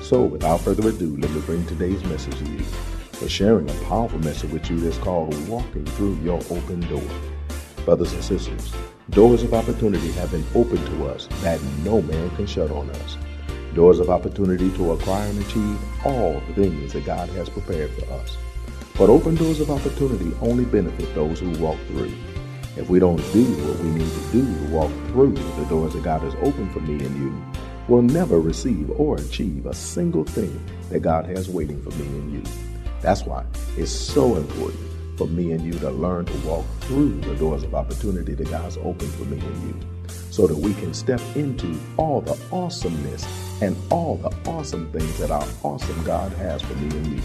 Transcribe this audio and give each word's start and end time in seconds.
So, 0.00 0.22
without 0.22 0.62
further 0.62 0.88
ado, 0.88 1.16
let 1.18 1.30
me 1.30 1.40
bring 1.42 1.64
today's 1.66 2.02
message 2.04 2.36
to 2.38 2.44
you. 2.44 2.60
For 3.12 3.28
sharing 3.28 3.68
a 3.68 3.84
powerful 3.84 4.18
message 4.20 4.50
with 4.50 4.68
you 4.70 4.80
that's 4.80 4.96
called 4.96 5.36
Walking 5.46 5.84
Through 5.84 6.14
Your 6.22 6.40
Open 6.50 6.80
Door. 6.88 7.02
Brothers 7.84 8.14
and 8.14 8.24
sisters, 8.24 8.72
doors 9.10 9.42
of 9.42 9.52
opportunity 9.52 10.10
have 10.12 10.30
been 10.30 10.44
opened 10.54 10.86
to 10.86 11.06
us 11.06 11.28
that 11.42 11.62
no 11.84 12.00
man 12.00 12.30
can 12.36 12.46
shut 12.46 12.70
on 12.70 12.88
us. 12.90 13.18
Doors 13.74 14.00
of 14.00 14.08
opportunity 14.08 14.70
to 14.72 14.92
acquire 14.92 15.28
and 15.28 15.38
achieve 15.44 15.78
all 16.06 16.40
the 16.48 16.54
things 16.54 16.94
that 16.94 17.04
God 17.04 17.28
has 17.30 17.50
prepared 17.50 17.90
for 17.92 18.10
us. 18.14 18.38
But 18.96 19.10
open 19.10 19.34
doors 19.34 19.60
of 19.60 19.70
opportunity 19.70 20.32
only 20.40 20.64
benefit 20.64 21.14
those 21.14 21.40
who 21.40 21.50
walk 21.58 21.78
through. 21.88 22.12
If 22.76 22.88
we 22.88 22.98
don't 22.98 23.16
do 23.32 23.44
what 23.44 23.78
we 23.80 23.90
need 23.90 24.10
to 24.10 24.32
do 24.32 24.42
to 24.42 24.72
walk 24.72 24.90
through 25.08 25.34
the 25.34 25.64
doors 25.66 25.92
that 25.92 26.02
God 26.02 26.22
has 26.22 26.34
opened 26.36 26.72
for 26.72 26.80
me 26.80 27.04
and 27.04 27.16
you, 27.16 27.49
will 27.90 28.02
never 28.02 28.40
receive 28.40 28.88
or 28.92 29.16
achieve 29.16 29.66
a 29.66 29.74
single 29.74 30.22
thing 30.24 30.64
that 30.90 31.00
God 31.00 31.26
has 31.26 31.48
waiting 31.48 31.82
for 31.82 31.90
me 31.98 32.06
and 32.06 32.32
you. 32.32 32.42
That's 33.00 33.24
why 33.24 33.44
it's 33.76 33.90
so 33.90 34.36
important 34.36 34.80
for 35.18 35.26
me 35.26 35.50
and 35.50 35.64
you 35.64 35.72
to 35.80 35.90
learn 35.90 36.24
to 36.24 36.46
walk 36.46 36.64
through 36.82 37.20
the 37.22 37.34
doors 37.34 37.64
of 37.64 37.74
opportunity 37.74 38.34
that 38.34 38.48
God's 38.48 38.76
opened 38.76 39.12
for 39.14 39.24
me 39.24 39.40
and 39.40 39.62
you 39.64 39.80
so 40.30 40.46
that 40.46 40.56
we 40.56 40.72
can 40.74 40.94
step 40.94 41.20
into 41.34 41.76
all 41.96 42.20
the 42.20 42.38
awesomeness 42.52 43.26
and 43.60 43.76
all 43.90 44.16
the 44.18 44.34
awesome 44.48 44.90
things 44.92 45.18
that 45.18 45.32
our 45.32 45.46
awesome 45.64 46.04
God 46.04 46.30
has 46.34 46.62
for 46.62 46.74
me 46.74 46.96
and 46.96 47.06
you. 47.16 47.22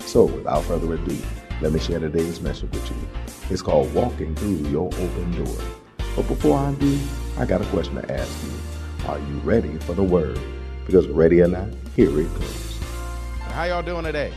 So, 0.00 0.24
without 0.24 0.64
further 0.64 0.94
ado, 0.94 1.16
let 1.60 1.72
me 1.72 1.78
share 1.78 2.00
today's 2.00 2.40
message 2.40 2.72
with 2.72 2.90
you. 2.90 2.96
It's 3.50 3.62
called 3.62 3.94
Walking 3.94 4.34
Through 4.34 4.68
Your 4.68 4.86
Open 4.86 5.44
Door. 5.44 5.64
But 6.16 6.26
before 6.26 6.58
I 6.58 6.72
do, 6.74 6.98
I 7.38 7.46
got 7.46 7.62
a 7.62 7.66
question 7.66 7.94
to 7.94 8.12
ask 8.12 8.44
you. 8.44 8.77
Are 9.08 9.18
you 9.18 9.36
ready 9.38 9.74
for 9.78 9.94
the 9.94 10.02
word? 10.02 10.38
Because 10.84 11.06
ready 11.08 11.40
or 11.40 11.48
not, 11.48 11.68
here 11.96 12.10
it 12.20 12.28
goes. 12.38 12.78
How 13.52 13.64
y'all 13.64 13.82
doing 13.82 14.04
today? 14.04 14.34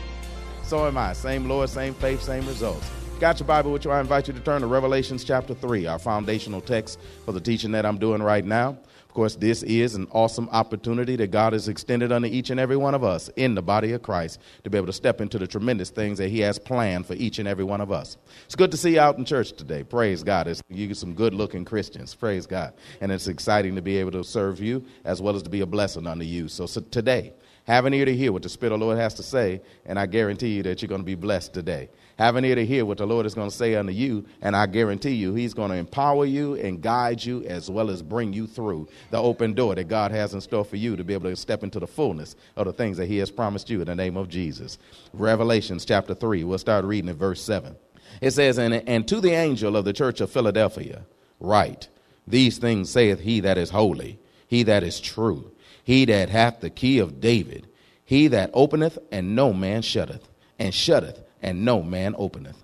So 0.62 0.86
am 0.86 0.96
I. 0.96 1.12
Same 1.12 1.46
Lord, 1.46 1.68
same 1.68 1.92
faith, 1.92 2.22
same 2.22 2.46
results. 2.46 2.90
Got 3.20 3.38
your 3.38 3.46
Bible 3.46 3.70
with 3.70 3.84
you? 3.84 3.90
I 3.90 4.00
invite 4.00 4.28
you 4.28 4.32
to 4.32 4.40
turn 4.40 4.62
to 4.62 4.66
Revelations 4.66 5.24
chapter 5.24 5.52
3, 5.52 5.84
our 5.88 5.98
foundational 5.98 6.62
text 6.62 6.98
for 7.26 7.32
the 7.32 7.40
teaching 7.40 7.72
that 7.72 7.84
I'm 7.84 7.98
doing 7.98 8.22
right 8.22 8.46
now. 8.46 8.78
Of 9.12 9.16
course, 9.16 9.36
this 9.36 9.62
is 9.64 9.94
an 9.94 10.08
awesome 10.12 10.48
opportunity 10.52 11.16
that 11.16 11.30
God 11.30 11.52
has 11.52 11.68
extended 11.68 12.12
unto 12.12 12.28
each 12.28 12.48
and 12.48 12.58
every 12.58 12.78
one 12.78 12.94
of 12.94 13.04
us 13.04 13.28
in 13.36 13.54
the 13.54 13.60
body 13.60 13.92
of 13.92 14.00
Christ 14.00 14.40
to 14.64 14.70
be 14.70 14.78
able 14.78 14.86
to 14.86 14.92
step 14.94 15.20
into 15.20 15.38
the 15.38 15.46
tremendous 15.46 15.90
things 15.90 16.16
that 16.16 16.30
He 16.30 16.40
has 16.40 16.58
planned 16.58 17.04
for 17.04 17.12
each 17.12 17.38
and 17.38 17.46
every 17.46 17.62
one 17.62 17.82
of 17.82 17.92
us. 17.92 18.16
It's 18.46 18.56
good 18.56 18.70
to 18.70 18.78
see 18.78 18.94
you 18.94 19.00
out 19.00 19.18
in 19.18 19.26
church 19.26 19.52
today. 19.52 19.84
Praise 19.84 20.22
God. 20.22 20.48
It's, 20.48 20.62
you 20.70 20.86
get 20.86 20.96
some 20.96 21.12
good 21.12 21.34
looking 21.34 21.66
Christians. 21.66 22.14
Praise 22.14 22.46
God. 22.46 22.72
And 23.02 23.12
it's 23.12 23.28
exciting 23.28 23.74
to 23.74 23.82
be 23.82 23.98
able 23.98 24.12
to 24.12 24.24
serve 24.24 24.60
you 24.60 24.82
as 25.04 25.20
well 25.20 25.36
as 25.36 25.42
to 25.42 25.50
be 25.50 25.60
a 25.60 25.66
blessing 25.66 26.06
unto 26.06 26.24
you. 26.24 26.48
So, 26.48 26.64
so 26.64 26.80
today, 26.80 27.34
have 27.64 27.84
an 27.84 27.94
ear 27.94 28.04
to 28.04 28.14
hear 28.14 28.32
what 28.32 28.42
the 28.42 28.48
Spirit 28.48 28.72
of 28.72 28.80
the 28.80 28.86
Lord 28.86 28.98
has 28.98 29.14
to 29.14 29.22
say, 29.22 29.60
and 29.86 29.98
I 29.98 30.06
guarantee 30.06 30.56
you 30.56 30.62
that 30.64 30.82
you're 30.82 30.88
going 30.88 31.02
to 31.02 31.06
be 31.06 31.14
blessed 31.14 31.54
today. 31.54 31.90
Have 32.18 32.36
an 32.36 32.44
ear 32.44 32.56
to 32.56 32.66
hear 32.66 32.84
what 32.84 32.98
the 32.98 33.06
Lord 33.06 33.24
is 33.24 33.34
going 33.34 33.50
to 33.50 33.56
say 33.56 33.74
unto 33.76 33.92
you, 33.92 34.26
and 34.42 34.56
I 34.56 34.66
guarantee 34.66 35.12
you 35.12 35.34
He's 35.34 35.54
going 35.54 35.70
to 35.70 35.76
empower 35.76 36.24
you 36.24 36.54
and 36.54 36.82
guide 36.82 37.24
you 37.24 37.44
as 37.44 37.70
well 37.70 37.88
as 37.88 38.02
bring 38.02 38.32
you 38.32 38.46
through 38.46 38.88
the 39.10 39.22
open 39.22 39.54
door 39.54 39.74
that 39.76 39.88
God 39.88 40.10
has 40.10 40.34
in 40.34 40.40
store 40.40 40.64
for 40.64 40.76
you 40.76 40.96
to 40.96 41.04
be 41.04 41.14
able 41.14 41.30
to 41.30 41.36
step 41.36 41.62
into 41.62 41.78
the 41.78 41.86
fullness 41.86 42.34
of 42.56 42.66
the 42.66 42.72
things 42.72 42.96
that 42.96 43.06
He 43.06 43.18
has 43.18 43.30
promised 43.30 43.70
you 43.70 43.80
in 43.80 43.86
the 43.86 43.94
name 43.94 44.16
of 44.16 44.28
Jesus. 44.28 44.78
Revelations 45.12 45.84
chapter 45.84 46.14
3, 46.14 46.42
we'll 46.44 46.58
start 46.58 46.84
reading 46.84 47.10
at 47.10 47.16
verse 47.16 47.42
7. 47.42 47.76
It 48.20 48.32
says, 48.32 48.58
And, 48.58 48.74
and 48.74 49.06
to 49.06 49.20
the 49.20 49.32
angel 49.32 49.76
of 49.76 49.84
the 49.84 49.92
church 49.92 50.20
of 50.20 50.30
Philadelphia, 50.30 51.02
write, 51.38 51.88
These 52.26 52.58
things 52.58 52.90
saith 52.90 53.20
He 53.20 53.38
that 53.40 53.56
is 53.56 53.70
holy, 53.70 54.18
He 54.48 54.64
that 54.64 54.82
is 54.82 55.00
true, 55.00 55.51
He 55.84 56.04
that 56.06 56.28
hath 56.28 56.60
the 56.60 56.70
key 56.70 56.98
of 56.98 57.20
David, 57.20 57.66
He 58.04 58.28
that 58.28 58.50
openeth 58.54 58.98
and 59.10 59.34
no 59.34 59.52
man 59.52 59.82
shutteth, 59.82 60.28
and 60.58 60.74
shutteth 60.74 61.20
and 61.40 61.64
no 61.64 61.82
man 61.82 62.14
openeth. 62.16 62.62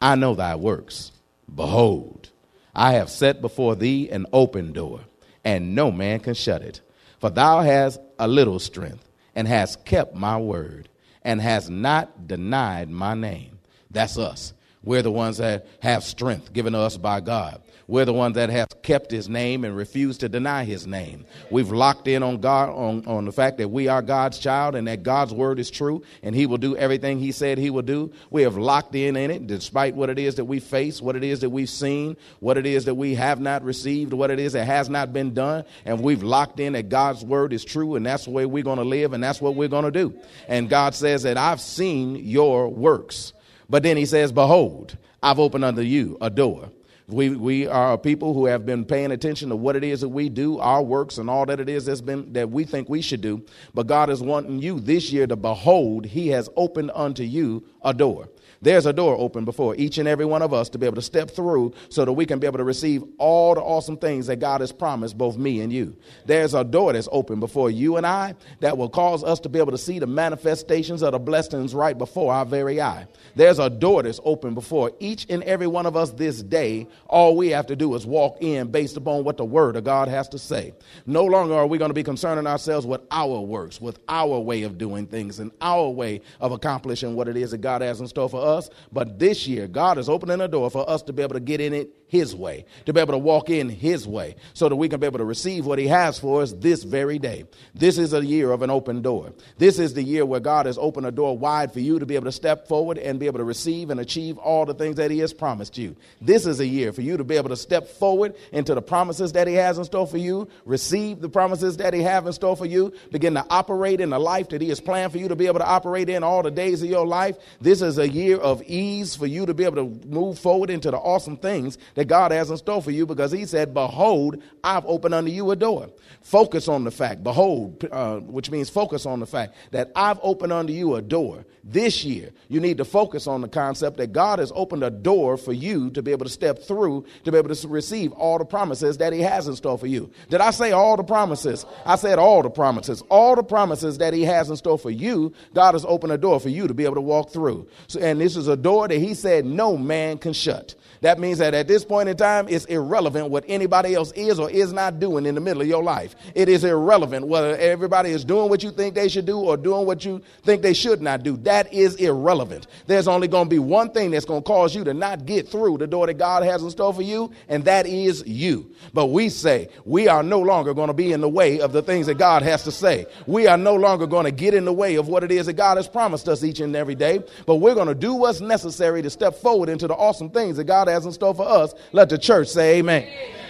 I 0.00 0.14
know 0.14 0.34
thy 0.34 0.56
works. 0.56 1.12
Behold, 1.52 2.30
I 2.74 2.92
have 2.92 3.10
set 3.10 3.40
before 3.40 3.76
thee 3.76 4.08
an 4.10 4.26
open 4.32 4.72
door, 4.72 5.00
and 5.44 5.74
no 5.74 5.90
man 5.90 6.20
can 6.20 6.34
shut 6.34 6.62
it. 6.62 6.80
For 7.18 7.30
thou 7.30 7.60
hast 7.60 8.00
a 8.18 8.26
little 8.26 8.58
strength, 8.58 9.08
and 9.34 9.46
hast 9.46 9.84
kept 9.84 10.14
my 10.14 10.38
word, 10.38 10.88
and 11.22 11.40
hast 11.40 11.70
not 11.70 12.26
denied 12.26 12.90
my 12.90 13.14
name. 13.14 13.58
That's 13.90 14.18
us. 14.18 14.52
We're 14.82 15.02
the 15.02 15.12
ones 15.12 15.36
that 15.38 15.66
have 15.80 16.02
strength 16.02 16.52
given 16.52 16.72
to 16.72 16.80
us 16.80 16.96
by 16.96 17.20
God. 17.20 17.62
We're 17.92 18.06
the 18.06 18.14
ones 18.14 18.36
that 18.36 18.48
have 18.48 18.80
kept 18.80 19.10
his 19.10 19.28
name 19.28 19.66
and 19.66 19.76
refused 19.76 20.20
to 20.20 20.28
deny 20.30 20.64
his 20.64 20.86
name. 20.86 21.26
We've 21.50 21.70
locked 21.70 22.08
in 22.08 22.22
on 22.22 22.40
God 22.40 22.70
on, 22.70 23.06
on 23.06 23.26
the 23.26 23.32
fact 23.32 23.58
that 23.58 23.68
we 23.68 23.86
are 23.86 24.00
God's 24.00 24.38
child 24.38 24.74
and 24.74 24.88
that 24.88 25.02
God's 25.02 25.34
word 25.34 25.58
is 25.58 25.70
true 25.70 26.02
and 26.22 26.34
he 26.34 26.46
will 26.46 26.56
do 26.56 26.74
everything 26.74 27.18
he 27.18 27.32
said 27.32 27.58
he 27.58 27.68
will 27.68 27.82
do. 27.82 28.10
We 28.30 28.44
have 28.44 28.56
locked 28.56 28.94
in 28.94 29.14
in 29.14 29.30
it 29.30 29.46
despite 29.46 29.94
what 29.94 30.08
it 30.08 30.18
is 30.18 30.36
that 30.36 30.46
we 30.46 30.58
face, 30.58 31.02
what 31.02 31.16
it 31.16 31.22
is 31.22 31.40
that 31.40 31.50
we've 31.50 31.68
seen, 31.68 32.16
what 32.40 32.56
it 32.56 32.64
is 32.64 32.86
that 32.86 32.94
we 32.94 33.14
have 33.16 33.40
not 33.40 33.62
received, 33.62 34.14
what 34.14 34.30
it 34.30 34.40
is 34.40 34.54
that 34.54 34.64
has 34.64 34.88
not 34.88 35.12
been 35.12 35.34
done. 35.34 35.66
And 35.84 36.00
we've 36.00 36.22
locked 36.22 36.60
in 36.60 36.72
that 36.72 36.88
God's 36.88 37.22
word 37.22 37.52
is 37.52 37.62
true 37.62 37.96
and 37.96 38.06
that's 38.06 38.24
the 38.24 38.30
way 38.30 38.46
we're 38.46 38.64
going 38.64 38.78
to 38.78 38.84
live 38.84 39.12
and 39.12 39.22
that's 39.22 39.42
what 39.42 39.54
we're 39.54 39.68
going 39.68 39.84
to 39.84 39.90
do. 39.90 40.18
And 40.48 40.70
God 40.70 40.94
says 40.94 41.24
that 41.24 41.36
I've 41.36 41.60
seen 41.60 42.16
your 42.16 42.70
works. 42.70 43.34
But 43.68 43.82
then 43.82 43.98
he 43.98 44.06
says, 44.06 44.32
Behold, 44.32 44.96
I've 45.22 45.38
opened 45.38 45.66
unto 45.66 45.82
you 45.82 46.16
a 46.22 46.30
door 46.30 46.70
we, 47.08 47.30
we 47.30 47.66
are 47.66 47.98
people 47.98 48.32
who 48.34 48.46
have 48.46 48.64
been 48.64 48.84
paying 48.84 49.12
attention 49.12 49.48
to 49.48 49.56
what 49.56 49.76
it 49.76 49.84
is 49.84 50.00
that 50.00 50.08
we 50.08 50.28
do, 50.28 50.58
our 50.58 50.82
works, 50.82 51.18
and 51.18 51.28
all 51.28 51.44
that 51.46 51.60
it 51.60 51.68
is 51.68 51.86
that's 51.86 52.00
been 52.00 52.32
that 52.32 52.50
we 52.50 52.64
think 52.64 52.88
we 52.88 53.02
should 53.02 53.20
do. 53.20 53.44
But 53.74 53.86
God 53.86 54.08
is 54.10 54.22
wanting 54.22 54.60
you 54.60 54.80
this 54.80 55.12
year 55.12 55.26
to 55.26 55.36
behold, 55.36 56.06
He 56.06 56.28
has 56.28 56.48
opened 56.56 56.90
unto 56.94 57.22
you 57.22 57.64
a 57.82 57.92
door. 57.92 58.28
There's 58.62 58.86
a 58.86 58.92
door 58.92 59.16
open 59.18 59.44
before 59.44 59.74
each 59.74 59.98
and 59.98 60.06
every 60.06 60.24
one 60.24 60.40
of 60.40 60.54
us 60.54 60.68
to 60.70 60.78
be 60.78 60.86
able 60.86 60.94
to 60.94 61.02
step 61.02 61.32
through 61.32 61.74
so 61.88 62.04
that 62.04 62.12
we 62.12 62.24
can 62.24 62.38
be 62.38 62.46
able 62.46 62.58
to 62.58 62.64
receive 62.64 63.02
all 63.18 63.56
the 63.56 63.60
awesome 63.60 63.96
things 63.96 64.28
that 64.28 64.36
God 64.36 64.60
has 64.60 64.70
promised 64.70 65.18
both 65.18 65.36
me 65.36 65.60
and 65.60 65.72
you. 65.72 65.96
There's 66.26 66.54
a 66.54 66.62
door 66.62 66.92
that's 66.92 67.08
open 67.10 67.40
before 67.40 67.72
you 67.72 67.96
and 67.96 68.06
I 68.06 68.36
that 68.60 68.78
will 68.78 68.88
cause 68.88 69.24
us 69.24 69.40
to 69.40 69.48
be 69.48 69.58
able 69.58 69.72
to 69.72 69.78
see 69.78 69.98
the 69.98 70.06
manifestations 70.06 71.02
of 71.02 71.10
the 71.10 71.18
blessings 71.18 71.74
right 71.74 71.98
before 71.98 72.32
our 72.32 72.46
very 72.46 72.80
eye. 72.80 73.08
There's 73.34 73.58
a 73.58 73.68
door 73.68 74.04
that's 74.04 74.20
open 74.22 74.54
before 74.54 74.92
each 75.00 75.26
and 75.28 75.42
every 75.42 75.66
one 75.66 75.86
of 75.86 75.96
us 75.96 76.12
this 76.12 76.40
day. 76.40 76.86
All 77.08 77.36
we 77.36 77.48
have 77.48 77.66
to 77.66 77.74
do 77.74 77.96
is 77.96 78.06
walk 78.06 78.36
in 78.40 78.70
based 78.70 78.96
upon 78.96 79.24
what 79.24 79.38
the 79.38 79.44
word 79.44 79.74
of 79.74 79.82
God 79.82 80.06
has 80.06 80.28
to 80.28 80.38
say. 80.38 80.72
No 81.04 81.24
longer 81.24 81.54
are 81.54 81.66
we 81.66 81.78
going 81.78 81.90
to 81.90 81.94
be 81.94 82.04
concerning 82.04 82.46
ourselves 82.46 82.86
with 82.86 83.00
our 83.10 83.40
works, 83.40 83.80
with 83.80 83.98
our 84.08 84.38
way 84.38 84.62
of 84.62 84.78
doing 84.78 85.08
things, 85.08 85.40
and 85.40 85.50
our 85.60 85.88
way 85.88 86.20
of 86.38 86.52
accomplishing 86.52 87.16
what 87.16 87.26
it 87.26 87.36
is 87.36 87.50
that 87.50 87.58
God 87.58 87.82
has 87.82 88.00
in 88.00 88.06
store 88.06 88.28
for 88.28 88.40
us 88.40 88.51
us. 88.52 88.70
But 88.92 89.18
this 89.18 89.48
year, 89.48 89.66
God 89.66 89.98
is 89.98 90.08
opening 90.08 90.40
a 90.40 90.48
door 90.48 90.70
for 90.70 90.88
us 90.88 91.02
to 91.02 91.12
be 91.12 91.22
able 91.22 91.34
to 91.34 91.40
get 91.40 91.60
in 91.60 91.74
it 91.74 92.01
his 92.12 92.36
way, 92.36 92.66
to 92.84 92.92
be 92.92 93.00
able 93.00 93.14
to 93.14 93.18
walk 93.18 93.48
in 93.48 93.70
his 93.70 94.06
way, 94.06 94.36
so 94.52 94.68
that 94.68 94.76
we 94.76 94.86
can 94.86 95.00
be 95.00 95.06
able 95.06 95.16
to 95.16 95.24
receive 95.24 95.64
what 95.64 95.78
he 95.78 95.86
has 95.86 96.18
for 96.18 96.42
us 96.42 96.52
this 96.52 96.82
very 96.82 97.18
day. 97.18 97.46
This 97.74 97.96
is 97.96 98.12
a 98.12 98.22
year 98.22 98.52
of 98.52 98.60
an 98.60 98.68
open 98.68 99.00
door. 99.00 99.32
This 99.56 99.78
is 99.78 99.94
the 99.94 100.02
year 100.02 100.26
where 100.26 100.38
God 100.38 100.66
has 100.66 100.76
opened 100.76 101.06
a 101.06 101.10
door 101.10 101.38
wide 101.38 101.72
for 101.72 101.80
you 101.80 101.98
to 101.98 102.04
be 102.04 102.14
able 102.14 102.26
to 102.26 102.32
step 102.32 102.68
forward 102.68 102.98
and 102.98 103.18
be 103.18 103.24
able 103.24 103.38
to 103.38 103.44
receive 103.44 103.88
and 103.88 103.98
achieve 103.98 104.36
all 104.36 104.66
the 104.66 104.74
things 104.74 104.96
that 104.96 105.10
he 105.10 105.20
has 105.20 105.32
promised 105.32 105.78
you. 105.78 105.96
This 106.20 106.44
is 106.44 106.60
a 106.60 106.66
year 106.66 106.92
for 106.92 107.00
you 107.00 107.16
to 107.16 107.24
be 107.24 107.36
able 107.36 107.48
to 107.48 107.56
step 107.56 107.88
forward 107.88 108.34
into 108.52 108.74
the 108.74 108.82
promises 108.82 109.32
that 109.32 109.48
he 109.48 109.54
has 109.54 109.78
in 109.78 109.84
store 109.84 110.06
for 110.06 110.18
you, 110.18 110.48
receive 110.66 111.22
the 111.22 111.30
promises 111.30 111.78
that 111.78 111.94
he 111.94 112.02
has 112.02 112.26
in 112.26 112.32
store 112.34 112.58
for 112.58 112.66
you, 112.66 112.92
begin 113.10 113.32
to 113.32 113.46
operate 113.48 114.02
in 114.02 114.10
the 114.10 114.18
life 114.18 114.50
that 114.50 114.60
he 114.60 114.68
has 114.68 114.82
planned 114.82 115.12
for 115.12 115.18
you 115.18 115.28
to 115.28 115.36
be 115.36 115.46
able 115.46 115.60
to 115.60 115.66
operate 115.66 116.10
in 116.10 116.22
all 116.22 116.42
the 116.42 116.50
days 116.50 116.82
of 116.82 116.90
your 116.90 117.06
life. 117.06 117.38
This 117.62 117.80
is 117.80 117.96
a 117.96 118.06
year 118.06 118.36
of 118.36 118.62
ease 118.66 119.16
for 119.16 119.26
you 119.26 119.46
to 119.46 119.54
be 119.54 119.64
able 119.64 119.76
to 119.76 120.06
move 120.06 120.38
forward 120.38 120.68
into 120.68 120.90
the 120.90 120.98
awesome 120.98 121.38
things 121.38 121.78
that 121.94 122.01
God 122.04 122.32
has 122.32 122.50
in 122.50 122.56
store 122.56 122.82
for 122.82 122.90
you 122.90 123.06
because 123.06 123.32
He 123.32 123.46
said, 123.46 123.74
Behold, 123.74 124.42
I've 124.64 124.86
opened 124.86 125.14
unto 125.14 125.30
you 125.30 125.50
a 125.50 125.56
door. 125.56 125.90
Focus 126.22 126.68
on 126.68 126.84
the 126.84 126.90
fact, 126.90 127.24
behold, 127.24 127.84
uh, 127.90 128.18
which 128.18 128.50
means 128.50 128.70
focus 128.70 129.06
on 129.06 129.20
the 129.20 129.26
fact 129.26 129.54
that 129.72 129.90
I've 129.96 130.20
opened 130.22 130.52
unto 130.52 130.72
you 130.72 130.94
a 130.94 131.02
door. 131.02 131.44
This 131.64 132.04
year, 132.04 132.30
you 132.48 132.60
need 132.60 132.78
to 132.78 132.84
focus 132.84 133.26
on 133.26 133.40
the 133.40 133.48
concept 133.48 133.96
that 133.96 134.12
God 134.12 134.38
has 134.38 134.52
opened 134.54 134.82
a 134.82 134.90
door 134.90 135.36
for 135.36 135.52
you 135.52 135.90
to 135.90 136.02
be 136.02 136.10
able 136.10 136.24
to 136.24 136.30
step 136.30 136.62
through, 136.62 137.04
to 137.24 137.32
be 137.32 137.38
able 137.38 137.54
to 137.54 137.68
receive 137.68 138.12
all 138.12 138.38
the 138.38 138.44
promises 138.44 138.98
that 138.98 139.12
He 139.12 139.20
has 139.20 139.48
in 139.48 139.56
store 139.56 139.78
for 139.78 139.86
you. 139.86 140.10
Did 140.28 140.40
I 140.40 140.50
say 140.50 140.72
all 140.72 140.96
the 140.96 141.04
promises? 141.04 141.64
I 141.84 141.96
said 141.96 142.18
all 142.18 142.42
the 142.42 142.50
promises. 142.50 143.02
All 143.08 143.36
the 143.36 143.42
promises 143.42 143.98
that 143.98 144.12
He 144.14 144.24
has 144.24 144.50
in 144.50 144.56
store 144.56 144.78
for 144.78 144.90
you, 144.90 145.32
God 145.54 145.74
has 145.74 145.84
opened 145.84 146.12
a 146.12 146.18
door 146.18 146.40
for 146.40 146.48
you 146.48 146.66
to 146.66 146.74
be 146.74 146.84
able 146.84 146.96
to 146.96 147.00
walk 147.00 147.30
through. 147.30 147.68
So, 147.86 148.00
and 148.00 148.20
this 148.20 148.36
is 148.36 148.48
a 148.48 148.56
door 148.56 148.88
that 148.88 148.98
He 148.98 149.14
said 149.14 149.44
no 149.44 149.76
man 149.76 150.18
can 150.18 150.32
shut. 150.32 150.74
That 151.02 151.18
means 151.18 151.38
that 151.38 151.52
at 151.52 151.66
this 151.66 151.84
point 151.84 152.08
in 152.08 152.16
time, 152.16 152.46
it's 152.48 152.64
irrelevant 152.66 153.28
what 153.28 153.44
anybody 153.48 153.94
else 153.94 154.12
is 154.12 154.38
or 154.38 154.48
is 154.48 154.72
not 154.72 155.00
doing 155.00 155.26
in 155.26 155.34
the 155.34 155.40
middle 155.40 155.60
of 155.60 155.66
your 155.66 155.82
life. 155.82 156.14
It 156.36 156.48
is 156.48 156.62
irrelevant 156.62 157.26
whether 157.26 157.56
everybody 157.56 158.10
is 158.10 158.24
doing 158.24 158.48
what 158.48 158.62
you 158.62 158.70
think 158.70 158.94
they 158.94 159.08
should 159.08 159.26
do 159.26 159.38
or 159.40 159.56
doing 159.56 159.84
what 159.84 160.04
you 160.04 160.22
think 160.44 160.62
they 160.62 160.72
should 160.72 161.02
not 161.02 161.24
do. 161.24 161.36
That 161.38 161.72
is 161.72 161.96
irrelevant. 161.96 162.68
There's 162.86 163.08
only 163.08 163.26
going 163.26 163.46
to 163.46 163.50
be 163.50 163.58
one 163.58 163.90
thing 163.90 164.12
that's 164.12 164.24
going 164.24 164.42
to 164.42 164.46
cause 164.46 164.76
you 164.76 164.84
to 164.84 164.94
not 164.94 165.26
get 165.26 165.48
through 165.48 165.78
the 165.78 165.88
door 165.88 166.06
that 166.06 166.14
God 166.14 166.44
has 166.44 166.62
in 166.62 166.70
store 166.70 166.94
for 166.94 167.02
you, 167.02 167.32
and 167.48 167.64
that 167.64 167.86
is 167.86 168.24
you. 168.24 168.70
But 168.94 169.06
we 169.06 169.28
say 169.28 169.70
we 169.84 170.06
are 170.06 170.22
no 170.22 170.38
longer 170.38 170.72
going 170.72 170.86
to 170.86 170.94
be 170.94 171.12
in 171.12 171.20
the 171.20 171.28
way 171.28 171.60
of 171.60 171.72
the 171.72 171.82
things 171.82 172.06
that 172.06 172.18
God 172.18 172.42
has 172.42 172.62
to 172.62 172.70
say. 172.70 173.06
We 173.26 173.48
are 173.48 173.58
no 173.58 173.74
longer 173.74 174.06
going 174.06 174.26
to 174.26 174.30
get 174.30 174.54
in 174.54 174.64
the 174.64 174.72
way 174.72 174.94
of 174.94 175.08
what 175.08 175.24
it 175.24 175.32
is 175.32 175.46
that 175.46 175.54
God 175.54 175.78
has 175.78 175.88
promised 175.88 176.28
us 176.28 176.44
each 176.44 176.60
and 176.60 176.76
every 176.76 176.94
day, 176.94 177.24
but 177.44 177.56
we're 177.56 177.74
going 177.74 177.88
to 177.88 177.94
do 177.96 178.14
what's 178.14 178.40
necessary 178.40 179.02
to 179.02 179.10
step 179.10 179.34
forward 179.34 179.68
into 179.68 179.88
the 179.88 179.94
awesome 179.94 180.30
things 180.30 180.56
that 180.58 180.64
God 180.64 180.91
has 180.92 181.06
in 181.06 181.12
store 181.12 181.34
for 181.34 181.48
us. 181.48 181.74
Let 181.92 182.08
the 182.08 182.18
church 182.18 182.48
say 182.48 182.78
amen. 182.78 183.02
amen. 183.02 183.42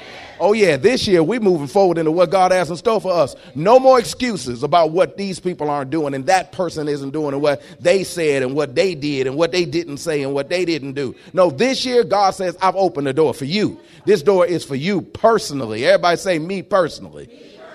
Oh, 0.44 0.54
yeah, 0.54 0.76
this 0.76 1.06
year 1.06 1.22
we're 1.22 1.38
moving 1.38 1.68
forward 1.68 1.98
into 1.98 2.10
what 2.10 2.30
God 2.30 2.50
has 2.50 2.68
in 2.68 2.76
store 2.76 3.00
for 3.00 3.12
us. 3.12 3.36
No 3.54 3.78
more 3.78 4.00
excuses 4.00 4.64
about 4.64 4.90
what 4.90 5.16
these 5.16 5.38
people 5.38 5.70
aren't 5.70 5.90
doing 5.90 6.14
and 6.14 6.26
that 6.26 6.50
person 6.50 6.88
isn't 6.88 7.10
doing 7.10 7.32
and 7.32 7.40
what 7.40 7.62
they 7.78 8.02
said 8.02 8.42
and 8.42 8.52
what 8.52 8.74
they 8.74 8.96
did 8.96 9.28
and 9.28 9.36
what 9.36 9.52
they 9.52 9.64
didn't 9.64 9.98
say 9.98 10.20
and 10.22 10.34
what 10.34 10.48
they 10.48 10.64
didn't 10.64 10.94
do. 10.94 11.14
No, 11.32 11.48
this 11.48 11.86
year 11.86 12.02
God 12.02 12.32
says, 12.32 12.56
I've 12.60 12.74
opened 12.74 13.06
the 13.06 13.12
door 13.12 13.34
for 13.34 13.44
you. 13.44 13.78
This 14.04 14.20
door 14.20 14.44
is 14.44 14.64
for 14.64 14.74
you 14.74 15.02
personally. 15.02 15.86
Everybody 15.86 16.16
say, 16.16 16.38
me 16.40 16.62
personally. 16.62 17.28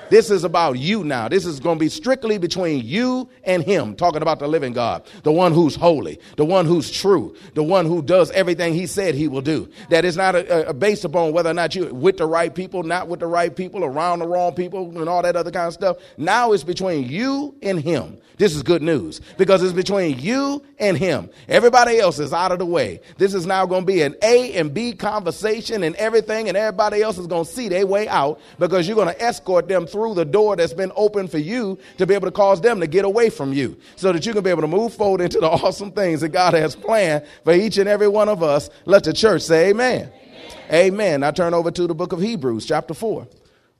This 0.09 0.31
is 0.31 0.43
about 0.43 0.77
you 0.77 1.03
now. 1.03 1.27
This 1.27 1.45
is 1.45 1.59
going 1.59 1.77
to 1.77 1.79
be 1.79 1.89
strictly 1.89 2.37
between 2.37 2.85
you 2.85 3.29
and 3.43 3.63
him, 3.63 3.95
talking 3.95 4.21
about 4.21 4.39
the 4.39 4.47
living 4.47 4.73
God, 4.73 5.05
the 5.23 5.31
one 5.31 5.53
who's 5.53 5.75
holy, 5.75 6.19
the 6.37 6.45
one 6.45 6.65
who's 6.65 6.89
true, 6.89 7.35
the 7.53 7.63
one 7.63 7.85
who 7.85 8.01
does 8.01 8.31
everything 8.31 8.73
he 8.73 8.87
said 8.87 9.15
he 9.15 9.27
will 9.27 9.41
do. 9.41 9.69
That 9.89 10.05
is 10.05 10.15
not 10.15 10.35
a, 10.35 10.69
a 10.69 10.73
based 10.73 11.05
upon 11.05 11.33
whether 11.33 11.49
or 11.49 11.53
not 11.53 11.75
you 11.75 11.93
with 11.93 12.17
the 12.17 12.25
right 12.25 12.53
people, 12.53 12.83
not 12.83 13.07
with 13.07 13.19
the 13.19 13.27
right 13.27 13.53
people, 13.55 13.83
around 13.83 14.19
the 14.19 14.27
wrong 14.27 14.53
people, 14.53 14.97
and 14.97 15.09
all 15.09 15.21
that 15.21 15.35
other 15.35 15.51
kind 15.51 15.67
of 15.67 15.73
stuff. 15.73 15.97
Now 16.17 16.53
it's 16.53 16.63
between 16.63 17.09
you 17.09 17.55
and 17.61 17.79
him. 17.79 18.19
This 18.37 18.55
is 18.55 18.61
good 18.61 18.83
news 18.83 19.19
because 19.37 19.63
it's 19.63 19.73
between 19.73 20.19
you 20.19 20.63
and 20.77 20.95
him. 20.95 21.31
Everybody 21.47 21.97
else 21.97 22.19
is 22.19 22.31
out 22.31 22.51
of 22.51 22.59
the 22.59 22.67
way. 22.67 23.01
This 23.17 23.33
is 23.33 23.47
now 23.47 23.65
going 23.65 23.81
to 23.81 23.87
be 23.87 24.03
an 24.03 24.15
A 24.21 24.53
and 24.53 24.71
B 24.71 24.93
conversation 24.93 25.81
and 25.81 25.95
everything, 25.95 26.47
and 26.47 26.55
everybody 26.55 27.01
else 27.01 27.17
is 27.17 27.25
going 27.25 27.45
to 27.45 27.51
see 27.51 27.67
their 27.67 27.87
way 27.87 28.07
out 28.07 28.39
because 28.59 28.87
you're 28.87 28.95
going 28.95 29.13
to 29.13 29.21
escort 29.21 29.67
them 29.67 29.87
through 29.87 29.96
the 30.13 30.25
door 30.25 30.55
that's 30.55 30.73
been 30.73 30.91
opened 30.95 31.31
for 31.31 31.37
you 31.37 31.77
to 31.97 32.05
be 32.05 32.13
able 32.13 32.27
to 32.27 32.31
cause 32.31 32.61
them 32.61 32.79
to 32.79 32.87
get 32.87 33.05
away 33.05 33.29
from 33.29 33.53
you 33.53 33.77
so 33.95 34.11
that 34.11 34.25
you 34.25 34.33
can 34.33 34.43
be 34.43 34.49
able 34.49 34.61
to 34.61 34.67
move 34.67 34.93
forward 34.93 35.21
into 35.21 35.39
the 35.39 35.49
awesome 35.49 35.91
things 35.91 36.21
that 36.21 36.29
God 36.29 36.53
has 36.53 36.75
planned 36.75 37.25
for 37.43 37.53
each 37.53 37.77
and 37.77 37.89
every 37.89 38.07
one 38.07 38.29
of 38.29 38.43
us. 38.43 38.69
Let 38.85 39.03
the 39.03 39.13
church 39.13 39.41
say 39.41 39.69
amen. 39.69 40.11
Amen. 40.69 40.93
amen. 40.93 41.23
I 41.23 41.31
turn 41.31 41.53
over 41.53 41.71
to 41.71 41.87
the 41.87 41.95
book 41.95 42.11
of 42.13 42.21
Hebrews, 42.21 42.65
chapter 42.65 42.93
4. 42.93 43.27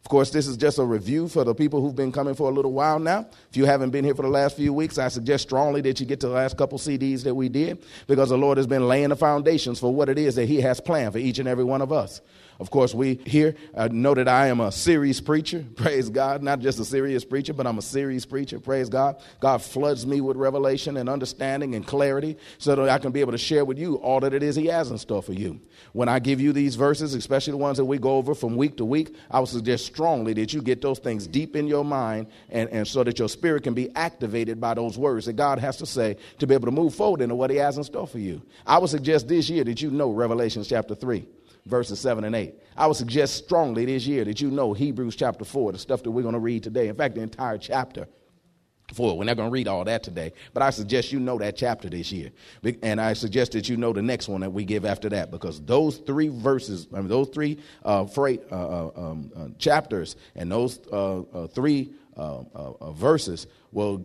Of 0.07 0.09
course, 0.09 0.29
this 0.29 0.47
is 0.47 0.55
just 0.55 0.79
a 0.79 0.85
review 0.85 1.27
for 1.27 1.43
the 1.43 1.53
people 1.53 1.81
who've 1.81 1.93
been 1.93 2.13
coming 2.13 2.33
for 2.33 2.49
a 2.49 2.53
little 2.53 2.71
while 2.71 2.97
now. 2.97 3.25
If 3.49 3.57
you 3.57 3.65
haven't 3.65 3.89
been 3.89 4.05
here 4.05 4.15
for 4.15 4.21
the 4.21 4.29
last 4.29 4.55
few 4.55 4.71
weeks, 4.71 4.97
I 4.97 5.09
suggest 5.09 5.43
strongly 5.43 5.81
that 5.81 5.99
you 5.99 6.05
get 6.05 6.21
to 6.21 6.29
the 6.29 6.33
last 6.33 6.57
couple 6.57 6.77
CDs 6.77 7.25
that 7.25 7.35
we 7.35 7.49
did 7.49 7.83
because 8.07 8.29
the 8.29 8.37
Lord 8.37 8.57
has 8.57 8.67
been 8.67 8.87
laying 8.87 9.09
the 9.09 9.17
foundations 9.17 9.81
for 9.81 9.93
what 9.93 10.07
it 10.07 10.17
is 10.17 10.35
that 10.35 10.45
He 10.45 10.61
has 10.61 10.79
planned 10.79 11.11
for 11.11 11.19
each 11.19 11.39
and 11.39 11.47
every 11.49 11.65
one 11.65 11.81
of 11.81 11.91
us. 11.91 12.21
Of 12.59 12.71
course, 12.71 12.94
we 12.94 13.15
here 13.25 13.56
uh, 13.75 13.88
know 13.92 14.15
that 14.15 14.27
I 14.27 14.48
am 14.48 14.62
a 14.62 14.71
serious 14.71 15.21
preacher. 15.21 15.63
Praise 15.75 16.09
God. 16.09 16.42
Not 16.42 16.59
just 16.59 16.80
a 16.80 16.86
serious 16.86 17.24
preacher, 17.24 17.54
but 17.54 17.68
I'm 17.68 17.77
a 17.77 17.83
serious 17.83 18.25
preacher. 18.25 18.59
Praise 18.59 18.89
God. 18.89 19.18
God 19.39 19.62
floods 19.62 20.07
me 20.07 20.21
with 20.21 20.38
revelation 20.38 20.98
and 20.98 21.07
understanding 21.07 21.75
and 21.75 21.86
clarity 21.86 22.36
so 22.57 22.75
that 22.75 22.89
I 22.89 22.98
can 22.98 23.12
be 23.12 23.21
able 23.21 23.33
to 23.33 23.38
share 23.38 23.63
with 23.63 23.77
you 23.77 23.95
all 23.95 24.19
that 24.21 24.33
it 24.33 24.42
is 24.42 24.56
He 24.56 24.68
has 24.68 24.89
in 24.89 24.98
store 24.98 25.21
for 25.21 25.33
you. 25.33 25.59
When 25.94 26.09
I 26.09 26.18
give 26.18 26.42
you 26.42 26.51
these 26.51 26.75
verses, 26.75 27.13
especially 27.13 27.51
the 27.51 27.57
ones 27.57 27.77
that 27.77 27.86
we 27.86 28.00
go 28.00 28.18
over 28.18 28.33
from 28.33 28.56
week 28.56 28.77
to 28.77 28.86
week, 28.86 29.15
I 29.30 29.39
would 29.39 29.50
suggest 29.50 29.86
strongly 29.86 30.33
that 30.33 30.51
you 30.51 30.63
get 30.63 30.81
those 30.81 30.98
things 30.98 31.27
deep 31.27 31.56
in 31.56 31.68
your 31.68 31.86
mind 31.86 32.27
and, 32.50 32.69
and 32.69 32.88
so 32.88 33.04
that 33.04 33.19
your 33.19 33.30
spirit 33.30 33.63
can 33.63 33.75
be 33.75 33.95
activated 33.95 34.59
by 34.59 34.74
those 34.74 34.98
words 34.98 35.27
that 35.27 35.33
God 35.33 35.59
has 35.59 35.77
to 35.77 35.86
say 35.86 36.18
to 36.39 36.48
be 36.48 36.56
able 36.56 36.65
to 36.65 36.71
move 36.71 36.95
forward 36.95 37.21
into 37.21 37.36
what 37.36 37.51
He 37.51 37.57
has 37.57 37.77
in 37.77 37.83
store 37.83 38.07
for 38.07 38.19
you. 38.19 38.42
I 38.65 38.80
would 38.80 38.89
suggest 38.89 39.27
this 39.27 39.48
year 39.48 39.63
that 39.63 39.80
you 39.80 39.92
know 39.92 40.09
Revelation 40.09 40.63
chapter 40.63 40.95
3 40.95 41.27
verses 41.67 41.99
7 41.99 42.23
and 42.23 42.35
8. 42.35 42.55
I 42.75 42.87
would 42.87 42.97
suggest 42.97 43.35
strongly 43.35 43.85
this 43.85 44.05
year 44.07 44.23
that 44.25 44.41
you 44.41 44.51
know 44.51 44.73
Hebrews 44.73 45.15
chapter 45.15 45.45
4, 45.45 45.73
the 45.73 45.77
stuff 45.77 46.03
that 46.03 46.11
we're 46.11 46.21
going 46.21 46.33
to 46.33 46.39
read 46.39 46.63
today. 46.63 46.87
In 46.87 46.95
fact, 46.95 47.15
the 47.15 47.21
entire 47.21 47.57
chapter. 47.57 48.07
4. 48.93 49.17
We're 49.17 49.25
not 49.25 49.35
going 49.35 49.49
to 49.49 49.53
read 49.53 49.67
all 49.67 49.83
that 49.83 50.03
today, 50.03 50.31
but 50.53 50.63
I 50.63 50.69
suggest 50.69 51.11
you 51.11 51.19
know 51.19 51.37
that 51.39 51.57
chapter 51.57 51.89
this 51.89 52.11
year. 52.11 52.31
And 52.81 53.01
I 53.01 53.13
suggest 53.13 53.51
that 53.51 53.67
you 53.67 53.75
know 53.75 53.91
the 53.91 54.01
next 54.01 54.27
one 54.27 54.41
that 54.41 54.51
we 54.51 54.63
give 54.63 54.85
after 54.85 55.09
that 55.09 55.29
because 55.29 55.59
those 55.61 55.97
three 55.97 56.29
verses, 56.29 56.87
I 56.93 56.99
mean, 56.99 57.09
those 57.09 57.29
three 57.29 57.59
uh, 57.83 58.05
freight, 58.05 58.41
uh, 58.51 58.55
uh 58.55 58.91
um, 58.95 59.31
uh, 59.35 59.47
chapters 59.59 60.15
and 60.35 60.51
those 60.51 60.79
uh, 60.91 61.19
uh, 61.19 61.47
three 61.47 61.91
verses 62.93 63.45
will 63.71 63.97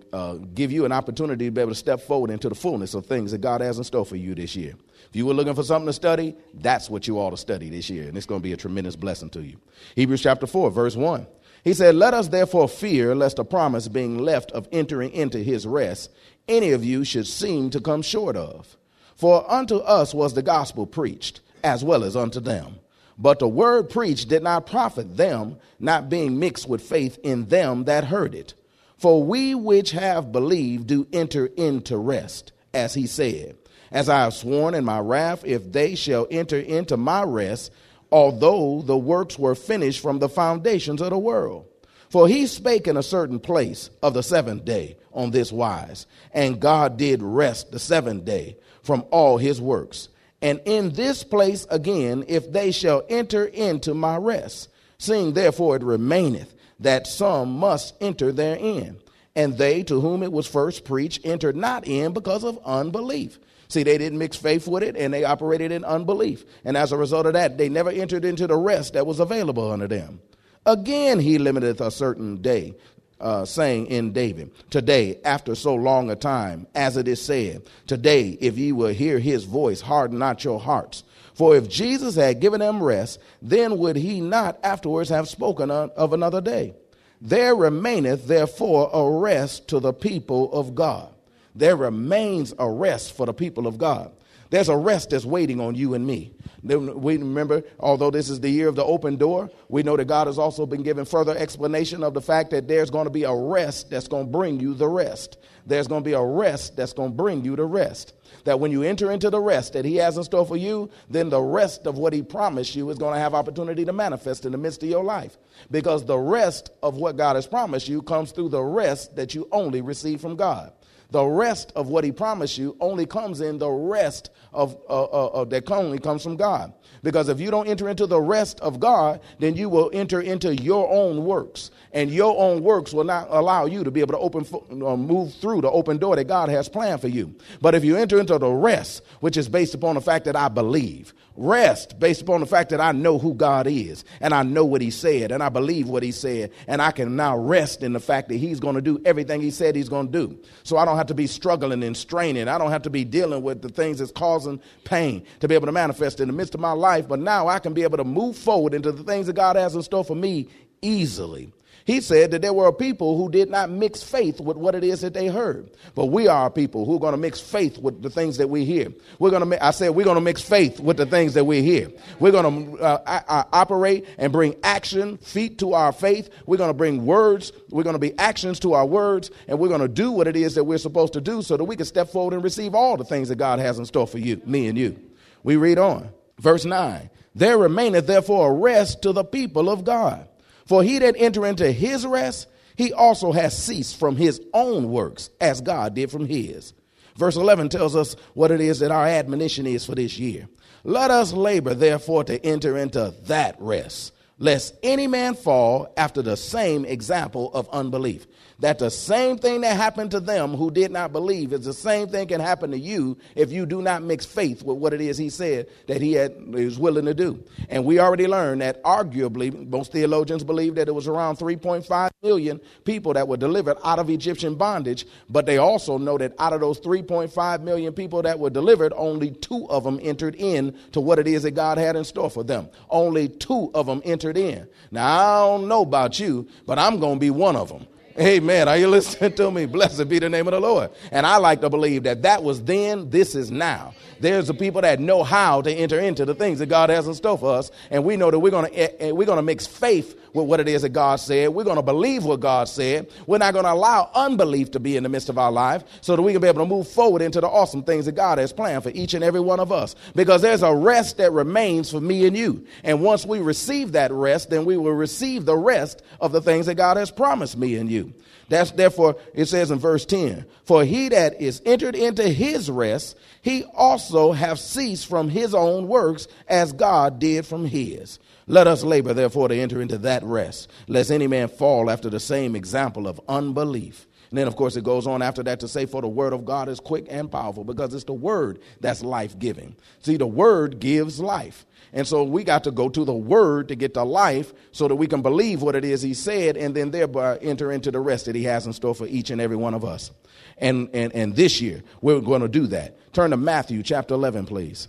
give 0.54 0.70
you 0.70 0.84
an 0.84 0.92
opportunity 0.92 1.46
to 1.46 1.50
be 1.50 1.60
able 1.60 1.70
to 1.70 1.76
step 1.76 2.00
forward 2.00 2.30
into 2.30 2.48
the 2.48 2.54
fullness 2.54 2.92
of 2.92 3.06
things 3.06 3.30
that 3.30 3.40
God 3.40 3.62
has 3.62 3.78
in 3.78 3.84
store 3.84 4.04
for 4.04 4.16
you 4.16 4.34
this 4.34 4.54
year. 4.54 4.74
If 5.08 5.16
you 5.16 5.26
were 5.26 5.34
looking 5.34 5.54
for 5.54 5.62
something 5.62 5.86
to 5.86 5.92
study, 5.92 6.34
that's 6.54 6.88
what 6.88 7.06
you 7.06 7.18
ought 7.18 7.30
to 7.30 7.36
study 7.36 7.68
this 7.68 7.90
year, 7.90 8.08
and 8.08 8.16
it's 8.16 8.26
going 8.26 8.40
to 8.40 8.42
be 8.42 8.52
a 8.52 8.56
tremendous 8.56 8.96
blessing 8.96 9.30
to 9.30 9.42
you. 9.42 9.58
Hebrews 9.94 10.22
chapter 10.22 10.46
4, 10.46 10.70
verse 10.70 10.96
1. 10.96 11.26
He 11.64 11.74
said, 11.74 11.94
Let 11.94 12.14
us 12.14 12.28
therefore 12.28 12.68
fear 12.68 13.14
lest 13.14 13.38
a 13.38 13.44
promise 13.44 13.88
being 13.88 14.18
left 14.18 14.50
of 14.52 14.68
entering 14.72 15.12
into 15.12 15.38
his 15.38 15.66
rest, 15.66 16.10
any 16.48 16.70
of 16.72 16.84
you 16.84 17.04
should 17.04 17.26
seem 17.26 17.70
to 17.70 17.80
come 17.80 18.02
short 18.02 18.36
of. 18.36 18.76
For 19.14 19.48
unto 19.50 19.76
us 19.76 20.12
was 20.12 20.34
the 20.34 20.42
gospel 20.42 20.86
preached, 20.86 21.40
as 21.62 21.84
well 21.84 22.02
as 22.02 22.16
unto 22.16 22.40
them. 22.40 22.76
But 23.18 23.38
the 23.38 23.48
word 23.48 23.90
preached 23.90 24.28
did 24.28 24.42
not 24.42 24.66
profit 24.66 25.16
them, 25.16 25.58
not 25.78 26.08
being 26.08 26.38
mixed 26.38 26.68
with 26.68 26.82
faith 26.82 27.18
in 27.22 27.46
them 27.46 27.84
that 27.84 28.04
heard 28.04 28.34
it. 28.34 28.54
For 28.96 29.22
we 29.22 29.54
which 29.54 29.92
have 29.92 30.32
believed 30.32 30.86
do 30.86 31.06
enter 31.12 31.46
into 31.46 31.96
rest, 31.96 32.52
as 32.72 32.94
he 32.94 33.06
said 33.06 33.56
as 33.92 34.08
I 34.08 34.20
have 34.20 34.34
sworn 34.34 34.74
in 34.74 34.84
my 34.84 34.98
wrath, 34.98 35.44
if 35.44 35.70
they 35.70 35.94
shall 35.94 36.26
enter 36.30 36.58
into 36.58 36.96
my 36.96 37.22
rest, 37.22 37.70
although 38.10 38.82
the 38.82 38.96
works 38.96 39.38
were 39.38 39.54
finished 39.54 40.00
from 40.00 40.18
the 40.18 40.28
foundations 40.28 41.00
of 41.00 41.10
the 41.10 41.18
world. 41.18 41.66
For 42.08 42.28
he 42.28 42.46
spake 42.46 42.86
in 42.88 42.96
a 42.96 43.02
certain 43.02 43.38
place 43.38 43.90
of 44.02 44.12
the 44.14 44.22
seventh 44.22 44.64
day 44.64 44.96
on 45.12 45.30
this 45.30 45.52
wise, 45.52 46.06
and 46.32 46.60
God 46.60 46.96
did 46.96 47.22
rest 47.22 47.70
the 47.70 47.78
seventh 47.78 48.24
day 48.24 48.56
from 48.82 49.04
all 49.10 49.38
his 49.38 49.60
works. 49.60 50.08
And 50.42 50.60
in 50.64 50.90
this 50.92 51.22
place 51.22 51.66
again, 51.70 52.24
if 52.28 52.50
they 52.50 52.72
shall 52.72 53.02
enter 53.08 53.44
into 53.46 53.94
my 53.94 54.16
rest, 54.16 54.68
seeing 54.98 55.32
therefore 55.32 55.76
it 55.76 55.82
remaineth 55.82 56.54
that 56.80 57.06
some 57.06 57.52
must 57.52 57.94
enter 58.00 58.32
therein. 58.32 58.98
And 59.34 59.56
they 59.56 59.82
to 59.84 60.00
whom 60.00 60.22
it 60.22 60.32
was 60.32 60.46
first 60.46 60.84
preached 60.84 61.24
entered 61.24 61.56
not 61.56 61.86
in 61.86 62.12
because 62.12 62.44
of 62.44 62.58
unbelief. 62.66 63.38
See, 63.72 63.84
they 63.84 63.96
didn't 63.96 64.18
mix 64.18 64.36
faith 64.36 64.68
with 64.68 64.82
it 64.82 64.98
and 64.98 65.14
they 65.14 65.24
operated 65.24 65.72
in 65.72 65.82
unbelief. 65.82 66.44
And 66.62 66.76
as 66.76 66.92
a 66.92 66.96
result 66.98 67.24
of 67.24 67.32
that, 67.32 67.56
they 67.56 67.70
never 67.70 67.88
entered 67.88 68.22
into 68.22 68.46
the 68.46 68.54
rest 68.54 68.92
that 68.92 69.06
was 69.06 69.18
available 69.18 69.72
unto 69.72 69.86
them. 69.86 70.20
Again, 70.66 71.18
he 71.18 71.38
limiteth 71.38 71.80
a 71.80 71.90
certain 71.90 72.42
day 72.42 72.74
uh, 73.18 73.46
saying 73.46 73.86
in 73.86 74.12
David, 74.12 74.50
Today, 74.68 75.20
after 75.24 75.54
so 75.54 75.74
long 75.74 76.10
a 76.10 76.16
time, 76.16 76.66
as 76.74 76.98
it 76.98 77.08
is 77.08 77.22
said, 77.22 77.62
Today, 77.86 78.36
if 78.42 78.58
ye 78.58 78.72
will 78.72 78.92
hear 78.92 79.18
his 79.18 79.44
voice, 79.44 79.80
harden 79.80 80.18
not 80.18 80.44
your 80.44 80.60
hearts. 80.60 81.02
For 81.32 81.56
if 81.56 81.66
Jesus 81.66 82.14
had 82.14 82.40
given 82.40 82.60
them 82.60 82.82
rest, 82.82 83.20
then 83.40 83.78
would 83.78 83.96
he 83.96 84.20
not 84.20 84.58
afterwards 84.62 85.08
have 85.08 85.30
spoken 85.30 85.70
of 85.70 86.12
another 86.12 86.42
day? 86.42 86.74
There 87.22 87.54
remaineth 87.54 88.26
therefore 88.26 88.90
a 88.92 89.18
rest 89.18 89.66
to 89.68 89.80
the 89.80 89.94
people 89.94 90.52
of 90.52 90.74
God. 90.74 91.08
There 91.54 91.76
remains 91.76 92.54
a 92.58 92.70
rest 92.70 93.16
for 93.16 93.26
the 93.26 93.34
people 93.34 93.66
of 93.66 93.78
God. 93.78 94.12
There's 94.50 94.68
a 94.68 94.76
rest 94.76 95.10
that's 95.10 95.24
waiting 95.24 95.60
on 95.60 95.74
you 95.74 95.94
and 95.94 96.06
me. 96.06 96.34
We 96.62 97.16
remember, 97.16 97.62
although 97.80 98.10
this 98.10 98.28
is 98.28 98.40
the 98.40 98.50
year 98.50 98.68
of 98.68 98.76
the 98.76 98.84
open 98.84 99.16
door, 99.16 99.50
we 99.70 99.82
know 99.82 99.96
that 99.96 100.04
God 100.04 100.26
has 100.26 100.38
also 100.38 100.66
been 100.66 100.82
given 100.82 101.06
further 101.06 101.36
explanation 101.36 102.04
of 102.04 102.12
the 102.12 102.20
fact 102.20 102.50
that 102.50 102.68
there's 102.68 102.90
going 102.90 103.06
to 103.06 103.10
be 103.10 103.24
a 103.24 103.34
rest 103.34 103.88
that's 103.88 104.08
going 104.08 104.26
to 104.26 104.30
bring 104.30 104.60
you 104.60 104.74
the 104.74 104.88
rest. 104.88 105.38
There's 105.64 105.88
going 105.88 106.02
to 106.02 106.08
be 106.08 106.12
a 106.12 106.22
rest 106.22 106.76
that's 106.76 106.92
going 106.92 107.12
to 107.12 107.16
bring 107.16 107.44
you 107.44 107.56
the 107.56 107.64
rest. 107.64 108.12
That 108.44 108.60
when 108.60 108.72
you 108.72 108.82
enter 108.82 109.10
into 109.10 109.30
the 109.30 109.40
rest 109.40 109.72
that 109.72 109.86
He 109.86 109.96
has 109.96 110.18
in 110.18 110.24
store 110.24 110.44
for 110.44 110.56
you, 110.56 110.90
then 111.08 111.30
the 111.30 111.40
rest 111.40 111.86
of 111.86 111.96
what 111.96 112.12
He 112.12 112.22
promised 112.22 112.76
you 112.76 112.90
is 112.90 112.98
going 112.98 113.14
to 113.14 113.20
have 113.20 113.34
opportunity 113.34 113.86
to 113.86 113.92
manifest 113.92 114.44
in 114.44 114.52
the 114.52 114.58
midst 114.58 114.82
of 114.82 114.90
your 114.90 115.04
life. 115.04 115.38
Because 115.70 116.04
the 116.04 116.18
rest 116.18 116.70
of 116.82 116.96
what 116.96 117.16
God 117.16 117.36
has 117.36 117.46
promised 117.46 117.88
you 117.88 118.02
comes 118.02 118.32
through 118.32 118.50
the 118.50 118.62
rest 118.62 119.16
that 119.16 119.34
you 119.34 119.48
only 119.50 119.80
receive 119.80 120.20
from 120.20 120.36
God. 120.36 120.72
The 121.12 121.24
rest 121.26 121.72
of 121.76 121.88
what 121.88 122.04
he 122.04 122.10
promised 122.10 122.56
you 122.56 122.74
only 122.80 123.04
comes 123.04 123.42
in 123.42 123.58
the 123.58 123.70
rest 123.70 124.30
of, 124.52 124.76
uh, 124.88 125.02
uh, 125.04 125.26
uh, 125.26 125.44
that 125.44 125.70
only 125.70 125.98
comes 125.98 126.22
from 126.22 126.36
God. 126.36 126.72
Because 127.02 127.28
if 127.28 127.38
you 127.38 127.50
don't 127.50 127.68
enter 127.68 127.90
into 127.90 128.06
the 128.06 128.20
rest 128.20 128.60
of 128.60 128.80
God, 128.80 129.20
then 129.38 129.54
you 129.54 129.68
will 129.68 129.90
enter 129.92 130.22
into 130.22 130.56
your 130.56 130.90
own 130.90 131.24
works. 131.26 131.70
And 131.92 132.10
your 132.10 132.34
own 132.38 132.62
works 132.62 132.94
will 132.94 133.04
not 133.04 133.26
allow 133.28 133.66
you 133.66 133.84
to 133.84 133.90
be 133.90 134.00
able 134.00 134.14
to 134.14 134.18
open, 134.18 134.46
uh, 134.70 134.96
move 134.96 135.34
through 135.34 135.60
the 135.60 135.70
open 135.70 135.98
door 135.98 136.16
that 136.16 136.28
God 136.28 136.48
has 136.48 136.66
planned 136.66 137.02
for 137.02 137.08
you. 137.08 137.34
But 137.60 137.74
if 137.74 137.84
you 137.84 137.96
enter 137.96 138.18
into 138.18 138.38
the 138.38 138.50
rest, 138.50 139.02
which 139.20 139.36
is 139.36 139.50
based 139.50 139.74
upon 139.74 139.96
the 139.96 140.00
fact 140.00 140.24
that 140.24 140.36
I 140.36 140.48
believe, 140.48 141.12
Rest 141.36 141.98
based 141.98 142.22
upon 142.22 142.40
the 142.40 142.46
fact 142.46 142.70
that 142.70 142.80
I 142.80 142.92
know 142.92 143.18
who 143.18 143.34
God 143.34 143.66
is 143.66 144.04
and 144.20 144.34
I 144.34 144.42
know 144.42 144.64
what 144.64 144.82
He 144.82 144.90
said 144.90 145.32
and 145.32 145.42
I 145.42 145.48
believe 145.48 145.88
what 145.88 146.02
He 146.02 146.12
said 146.12 146.52
and 146.66 146.82
I 146.82 146.90
can 146.90 147.16
now 147.16 147.36
rest 147.36 147.82
in 147.82 147.92
the 147.94 148.00
fact 148.00 148.28
that 148.28 148.36
He's 148.36 148.60
going 148.60 148.74
to 148.74 148.82
do 148.82 149.00
everything 149.04 149.40
He 149.40 149.50
said 149.50 149.74
He's 149.74 149.88
going 149.88 150.12
to 150.12 150.26
do. 150.26 150.38
So 150.62 150.76
I 150.76 150.84
don't 150.84 150.96
have 150.96 151.06
to 151.06 151.14
be 151.14 151.26
struggling 151.26 151.82
and 151.82 151.96
straining. 151.96 152.48
I 152.48 152.58
don't 152.58 152.70
have 152.70 152.82
to 152.82 152.90
be 152.90 153.04
dealing 153.04 153.42
with 153.42 153.62
the 153.62 153.70
things 153.70 153.98
that's 153.98 154.12
causing 154.12 154.60
pain 154.84 155.24
to 155.40 155.48
be 155.48 155.54
able 155.54 155.66
to 155.66 155.72
manifest 155.72 156.20
in 156.20 156.28
the 156.28 156.34
midst 156.34 156.54
of 156.54 156.60
my 156.60 156.72
life. 156.72 157.08
But 157.08 157.20
now 157.20 157.48
I 157.48 157.58
can 157.58 157.72
be 157.72 157.82
able 157.82 157.98
to 157.98 158.04
move 158.04 158.36
forward 158.36 158.74
into 158.74 158.92
the 158.92 159.02
things 159.02 159.26
that 159.26 159.34
God 159.34 159.56
has 159.56 159.74
in 159.74 159.82
store 159.82 160.04
for 160.04 160.16
me 160.16 160.48
easily. 160.82 161.52
He 161.84 162.00
said 162.00 162.30
that 162.30 162.42
there 162.42 162.52
were 162.52 162.72
people 162.72 163.16
who 163.16 163.30
did 163.30 163.50
not 163.50 163.70
mix 163.70 164.02
faith 164.02 164.40
with 164.40 164.56
what 164.56 164.74
it 164.74 164.84
is 164.84 165.00
that 165.00 165.14
they 165.14 165.26
heard. 165.26 165.70
But 165.94 166.06
we 166.06 166.28
are 166.28 166.50
people 166.50 166.84
who 166.84 166.96
are 166.96 167.00
going 167.00 167.12
to 167.12 167.18
mix 167.18 167.40
faith 167.40 167.78
with 167.78 168.02
the 168.02 168.10
things 168.10 168.36
that 168.36 168.48
we 168.48 168.64
hear. 168.64 168.92
We're 169.18 169.30
going 169.30 169.48
to, 169.50 169.64
I 169.64 169.72
said, 169.72 169.90
we're 169.90 170.04
going 170.04 170.16
to 170.16 170.20
mix 170.20 170.42
faith 170.42 170.78
with 170.78 170.96
the 170.96 171.06
things 171.06 171.34
that 171.34 171.44
we 171.44 171.62
hear. 171.62 171.90
We're 172.20 172.30
going 172.30 172.76
to 172.76 172.78
uh, 172.78 173.22
uh, 173.28 173.44
operate 173.52 174.06
and 174.18 174.32
bring 174.32 174.54
action, 174.62 175.18
feet 175.18 175.58
to 175.58 175.74
our 175.74 175.92
faith. 175.92 176.30
We're 176.46 176.56
going 176.56 176.70
to 176.70 176.74
bring 176.74 177.04
words. 177.04 177.52
We're 177.70 177.84
going 177.84 177.94
to 177.94 178.00
be 178.00 178.16
actions 178.18 178.60
to 178.60 178.74
our 178.74 178.86
words. 178.86 179.30
And 179.48 179.58
we're 179.58 179.68
going 179.68 179.80
to 179.80 179.88
do 179.88 180.12
what 180.12 180.28
it 180.28 180.36
is 180.36 180.54
that 180.54 180.64
we're 180.64 180.78
supposed 180.78 181.14
to 181.14 181.20
do 181.20 181.42
so 181.42 181.56
that 181.56 181.64
we 181.64 181.76
can 181.76 181.86
step 181.86 182.10
forward 182.10 182.34
and 182.34 182.44
receive 182.44 182.74
all 182.74 182.96
the 182.96 183.04
things 183.04 183.28
that 183.28 183.36
God 183.36 183.58
has 183.58 183.78
in 183.78 183.86
store 183.86 184.06
for 184.06 184.18
you, 184.18 184.40
me 184.44 184.68
and 184.68 184.78
you. 184.78 184.98
We 185.42 185.56
read 185.56 185.78
on. 185.78 186.10
Verse 186.38 186.64
9. 186.64 187.10
There 187.34 187.56
remaineth 187.56 188.06
therefore 188.06 188.50
a 188.50 188.54
rest 188.54 189.02
to 189.02 189.12
the 189.12 189.24
people 189.24 189.70
of 189.70 189.84
God. 189.84 190.28
For 190.66 190.82
he 190.82 190.98
that 190.98 191.16
enter 191.18 191.46
into 191.46 191.70
his 191.70 192.06
rest, 192.06 192.48
he 192.76 192.92
also 192.92 193.32
has 193.32 193.56
ceased 193.56 193.98
from 193.98 194.16
his 194.16 194.40
own 194.54 194.90
works, 194.90 195.30
as 195.40 195.60
God 195.60 195.94
did 195.94 196.10
from 196.10 196.26
his. 196.26 196.72
Verse 197.16 197.36
11 197.36 197.68
tells 197.68 197.94
us 197.94 198.16
what 198.34 198.50
it 198.50 198.60
is 198.60 198.78
that 198.78 198.90
our 198.90 199.06
admonition 199.06 199.66
is 199.66 199.84
for 199.84 199.94
this 199.94 200.18
year. 200.18 200.48
Let 200.84 201.10
us 201.10 201.32
labor, 201.32 201.74
therefore, 201.74 202.24
to 202.24 202.44
enter 202.44 202.78
into 202.78 203.14
that 203.24 203.56
rest, 203.60 204.12
lest 204.38 204.74
any 204.82 205.06
man 205.06 205.34
fall 205.34 205.92
after 205.96 206.22
the 206.22 206.36
same 206.36 206.84
example 206.84 207.52
of 207.52 207.68
unbelief 207.68 208.26
that 208.62 208.78
the 208.78 208.90
same 208.90 209.36
thing 209.38 209.62
that 209.62 209.76
happened 209.76 210.12
to 210.12 210.20
them 210.20 210.54
who 210.54 210.70
did 210.70 210.92
not 210.92 211.12
believe 211.12 211.52
is 211.52 211.64
the 211.64 211.72
same 211.72 212.06
thing 212.06 212.28
can 212.28 212.40
happen 212.40 212.70
to 212.70 212.78
you 212.78 213.18
if 213.34 213.50
you 213.50 213.66
do 213.66 213.82
not 213.82 214.04
mix 214.04 214.24
faith 214.24 214.62
with 214.62 214.78
what 214.78 214.94
it 214.94 215.00
is 215.00 215.18
he 215.18 215.30
said 215.30 215.66
that 215.88 216.00
he 216.00 216.12
had, 216.12 216.54
was 216.54 216.78
willing 216.78 217.04
to 217.04 217.12
do. 217.12 217.42
And 217.68 217.84
we 217.84 217.98
already 217.98 218.28
learned 218.28 218.60
that 218.60 218.80
arguably, 218.84 219.68
most 219.68 219.90
theologians 219.90 220.44
believe 220.44 220.76
that 220.76 220.86
it 220.86 220.94
was 220.94 221.08
around 221.08 221.38
3.5 221.38 222.10
million 222.22 222.60
people 222.84 223.12
that 223.14 223.26
were 223.26 223.36
delivered 223.36 223.78
out 223.82 223.98
of 223.98 224.08
Egyptian 224.08 224.54
bondage, 224.54 225.06
but 225.28 225.44
they 225.44 225.58
also 225.58 225.98
know 225.98 226.16
that 226.16 226.32
out 226.38 226.52
of 226.52 226.60
those 226.60 226.80
3.5 226.80 227.62
million 227.62 227.92
people 227.92 228.22
that 228.22 228.38
were 228.38 228.50
delivered, 228.50 228.92
only 228.94 229.32
two 229.32 229.68
of 229.70 229.82
them 229.82 229.98
entered 230.00 230.36
in 230.36 230.78
to 230.92 231.00
what 231.00 231.18
it 231.18 231.26
is 231.26 231.42
that 231.42 231.50
God 231.50 231.78
had 231.78 231.96
in 231.96 232.04
store 232.04 232.30
for 232.30 232.44
them. 232.44 232.68
Only 232.88 233.28
two 233.28 233.72
of 233.74 233.86
them 233.86 234.02
entered 234.04 234.36
in. 234.36 234.68
Now, 234.92 235.06
I 235.06 235.48
don't 235.48 235.66
know 235.66 235.82
about 235.82 236.20
you, 236.20 236.46
but 236.64 236.78
I'm 236.78 237.00
going 237.00 237.16
to 237.16 237.20
be 237.20 237.30
one 237.30 237.56
of 237.56 237.68
them. 237.68 237.88
Amen. 238.18 238.68
Are 238.68 238.76
you 238.76 238.88
listening 238.88 239.32
to 239.34 239.50
me? 239.50 239.66
Blessed 239.66 240.08
be 240.08 240.18
the 240.18 240.28
name 240.28 240.46
of 240.46 240.52
the 240.52 240.60
Lord. 240.60 240.90
And 241.10 241.24
I 241.26 241.38
like 241.38 241.60
to 241.62 241.70
believe 241.70 242.02
that 242.02 242.22
that 242.22 242.42
was 242.42 242.62
then, 242.62 243.08
this 243.08 243.34
is 243.34 243.50
now. 243.50 243.94
There's 244.20 244.48
the 244.48 244.54
people 244.54 244.82
that 244.82 245.00
know 245.00 245.22
how 245.22 245.62
to 245.62 245.72
enter 245.72 245.98
into 245.98 246.24
the 246.24 246.34
things 246.34 246.58
that 246.58 246.66
God 246.66 246.90
has 246.90 247.06
in 247.06 247.14
store 247.14 247.38
for 247.38 247.54
us, 247.54 247.70
and 247.90 248.04
we 248.04 248.16
know 248.16 248.30
that 248.30 248.38
we're 248.38 248.50
going 248.50 248.70
to 248.70 248.78
eh, 248.78 249.08
eh, 249.08 249.10
we're 249.12 249.26
going 249.26 249.38
to 249.38 249.42
mix 249.42 249.66
faith 249.66 250.18
with 250.34 250.46
what 250.46 250.60
it 250.60 250.68
is 250.68 250.82
that 250.82 250.90
God 250.90 251.16
said. 251.16 251.50
We're 251.50 251.64
going 251.64 251.76
to 251.76 251.82
believe 251.82 252.24
what 252.24 252.40
God 252.40 252.68
said. 252.68 253.10
We're 253.26 253.38
not 253.38 253.52
going 253.52 253.64
to 253.64 253.72
allow 253.72 254.10
unbelief 254.14 254.70
to 254.72 254.80
be 254.80 254.96
in 254.96 255.02
the 255.02 255.08
midst 255.08 255.28
of 255.28 255.38
our 255.38 255.52
life, 255.52 255.84
so 256.00 256.16
that 256.16 256.22
we 256.22 256.32
can 256.32 256.40
be 256.40 256.48
able 256.48 256.62
to 256.62 256.68
move 256.68 256.88
forward 256.88 257.22
into 257.22 257.40
the 257.40 257.48
awesome 257.48 257.82
things 257.82 258.06
that 258.06 258.12
God 258.12 258.38
has 258.38 258.52
planned 258.52 258.82
for 258.82 258.90
each 258.90 259.14
and 259.14 259.24
every 259.24 259.40
one 259.40 259.60
of 259.60 259.72
us. 259.72 259.94
Because 260.14 260.42
there's 260.42 260.62
a 260.62 260.74
rest 260.74 261.18
that 261.18 261.32
remains 261.32 261.90
for 261.90 262.00
me 262.00 262.26
and 262.26 262.36
you, 262.36 262.66
and 262.84 263.02
once 263.02 263.26
we 263.26 263.40
receive 263.40 263.92
that 263.92 264.12
rest, 264.12 264.50
then 264.50 264.64
we 264.64 264.76
will 264.76 264.92
receive 264.92 265.44
the 265.44 265.56
rest 265.56 266.02
of 266.20 266.32
the 266.32 266.40
things 266.40 266.66
that 266.66 266.74
God 266.74 266.96
has 266.96 267.10
promised 267.10 267.56
me 267.56 267.76
and 267.76 267.90
you. 267.90 268.12
That's 268.48 268.70
therefore 268.72 269.16
it 269.34 269.46
says 269.46 269.70
in 269.70 269.78
verse 269.78 270.04
10, 270.04 270.44
for 270.64 270.84
he 270.84 271.08
that 271.08 271.40
is 271.40 271.62
entered 271.64 271.94
into 271.94 272.28
his 272.28 272.70
rest, 272.70 273.16
he 273.40 273.64
also 273.74 274.32
have 274.32 274.58
ceased 274.58 275.06
from 275.06 275.30
his 275.30 275.54
own 275.54 275.88
works 275.88 276.28
as 276.48 276.72
God 276.72 277.18
did 277.18 277.46
from 277.46 277.64
his. 277.64 278.18
Let 278.46 278.66
us 278.66 278.82
labor 278.82 279.14
therefore 279.14 279.48
to 279.48 279.54
enter 279.54 279.80
into 279.80 279.98
that 279.98 280.22
rest, 280.24 280.70
lest 280.88 281.10
any 281.10 281.26
man 281.26 281.48
fall 281.48 281.90
after 281.90 282.10
the 282.10 282.20
same 282.20 282.56
example 282.56 283.06
of 283.06 283.20
unbelief. 283.28 284.06
And 284.30 284.38
then, 284.38 284.48
of 284.48 284.56
course, 284.56 284.76
it 284.76 284.84
goes 284.84 285.06
on 285.06 285.20
after 285.20 285.42
that 285.42 285.60
to 285.60 285.68
say, 285.68 285.84
For 285.84 286.00
the 286.00 286.08
word 286.08 286.32
of 286.32 286.46
God 286.46 286.70
is 286.70 286.80
quick 286.80 287.06
and 287.10 287.30
powerful, 287.30 287.64
because 287.64 287.92
it's 287.92 288.04
the 288.04 288.14
word 288.14 288.60
that's 288.80 289.02
life 289.02 289.38
giving. 289.38 289.76
See, 290.00 290.16
the 290.16 290.26
word 290.26 290.80
gives 290.80 291.20
life. 291.20 291.66
And 291.92 292.08
so 292.08 292.24
we 292.24 292.42
got 292.42 292.64
to 292.64 292.70
go 292.70 292.88
to 292.88 293.04
the 293.04 293.12
word 293.12 293.68
to 293.68 293.74
get 293.74 293.92
to 293.92 294.02
life 294.02 294.54
so 294.72 294.88
that 294.88 294.96
we 294.96 295.06
can 295.06 295.20
believe 295.20 295.60
what 295.60 295.76
it 295.76 295.84
is 295.84 296.00
he 296.00 296.14
said 296.14 296.56
and 296.56 296.74
then 296.74 296.90
thereby 296.90 297.36
enter 297.42 297.70
into 297.70 297.90
the 297.90 298.00
rest 298.00 298.24
that 298.24 298.34
he 298.34 298.44
has 298.44 298.66
in 298.66 298.72
store 298.72 298.94
for 298.94 299.06
each 299.06 299.28
and 299.28 299.38
every 299.38 299.56
one 299.56 299.74
of 299.74 299.84
us. 299.84 300.10
And, 300.56 300.88
and, 300.94 301.12
and 301.12 301.36
this 301.36 301.60
year, 301.60 301.82
we're 302.00 302.20
going 302.20 302.40
to 302.40 302.48
do 302.48 302.66
that. 302.68 303.12
Turn 303.12 303.32
to 303.32 303.36
Matthew 303.36 303.82
chapter 303.82 304.14
11, 304.14 304.46
please. 304.46 304.88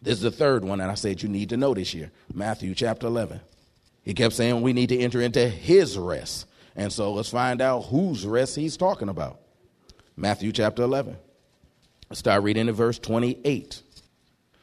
This 0.00 0.14
is 0.14 0.22
the 0.22 0.30
third 0.30 0.64
one 0.64 0.78
that 0.78 0.90
I 0.90 0.94
said 0.94 1.22
you 1.22 1.28
need 1.28 1.48
to 1.50 1.56
know 1.56 1.74
this 1.74 1.94
year. 1.94 2.10
Matthew 2.32 2.74
chapter 2.74 3.06
11. 3.06 3.40
He 4.02 4.14
kept 4.14 4.34
saying 4.34 4.62
we 4.62 4.72
need 4.72 4.88
to 4.90 4.98
enter 4.98 5.20
into 5.20 5.48
his 5.48 5.98
rest. 5.98 6.46
And 6.76 6.92
so 6.92 7.12
let's 7.12 7.30
find 7.30 7.60
out 7.60 7.82
whose 7.82 8.24
rest 8.24 8.56
he's 8.56 8.76
talking 8.76 9.08
about. 9.08 9.40
Matthew 10.16 10.52
chapter 10.52 10.82
11. 10.82 11.16
Let's 12.08 12.20
start 12.20 12.42
reading 12.42 12.68
in 12.68 12.74
verse 12.74 12.98
28. 12.98 13.82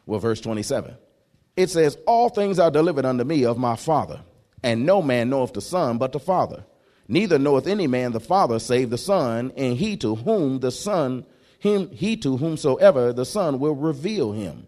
Well, 0.05 0.19
verse 0.19 0.41
27 0.41 0.95
it 1.55 1.69
says, 1.69 1.97
All 2.05 2.29
things 2.29 2.59
are 2.59 2.71
delivered 2.71 3.05
unto 3.05 3.23
me 3.23 3.45
of 3.45 3.57
my 3.57 3.75
Father, 3.75 4.21
and 4.63 4.85
no 4.85 5.01
man 5.01 5.29
knoweth 5.29 5.53
the 5.53 5.61
Son 5.61 5.97
but 5.97 6.11
the 6.11 6.19
Father. 6.19 6.65
Neither 7.07 7.37
knoweth 7.37 7.67
any 7.67 7.87
man 7.87 8.11
the 8.11 8.19
Father 8.19 8.59
save 8.59 8.89
the 8.89 8.97
Son, 8.97 9.53
and 9.55 9.77
he 9.77 9.95
to 9.97 10.15
whom 10.15 10.59
the 10.59 10.71
Son, 10.71 11.25
him 11.59 11.89
he 11.91 12.17
to 12.17 12.37
whomsoever 12.37 13.13
the 13.13 13.25
Son 13.25 13.59
will 13.59 13.75
reveal 13.75 14.31
him. 14.31 14.67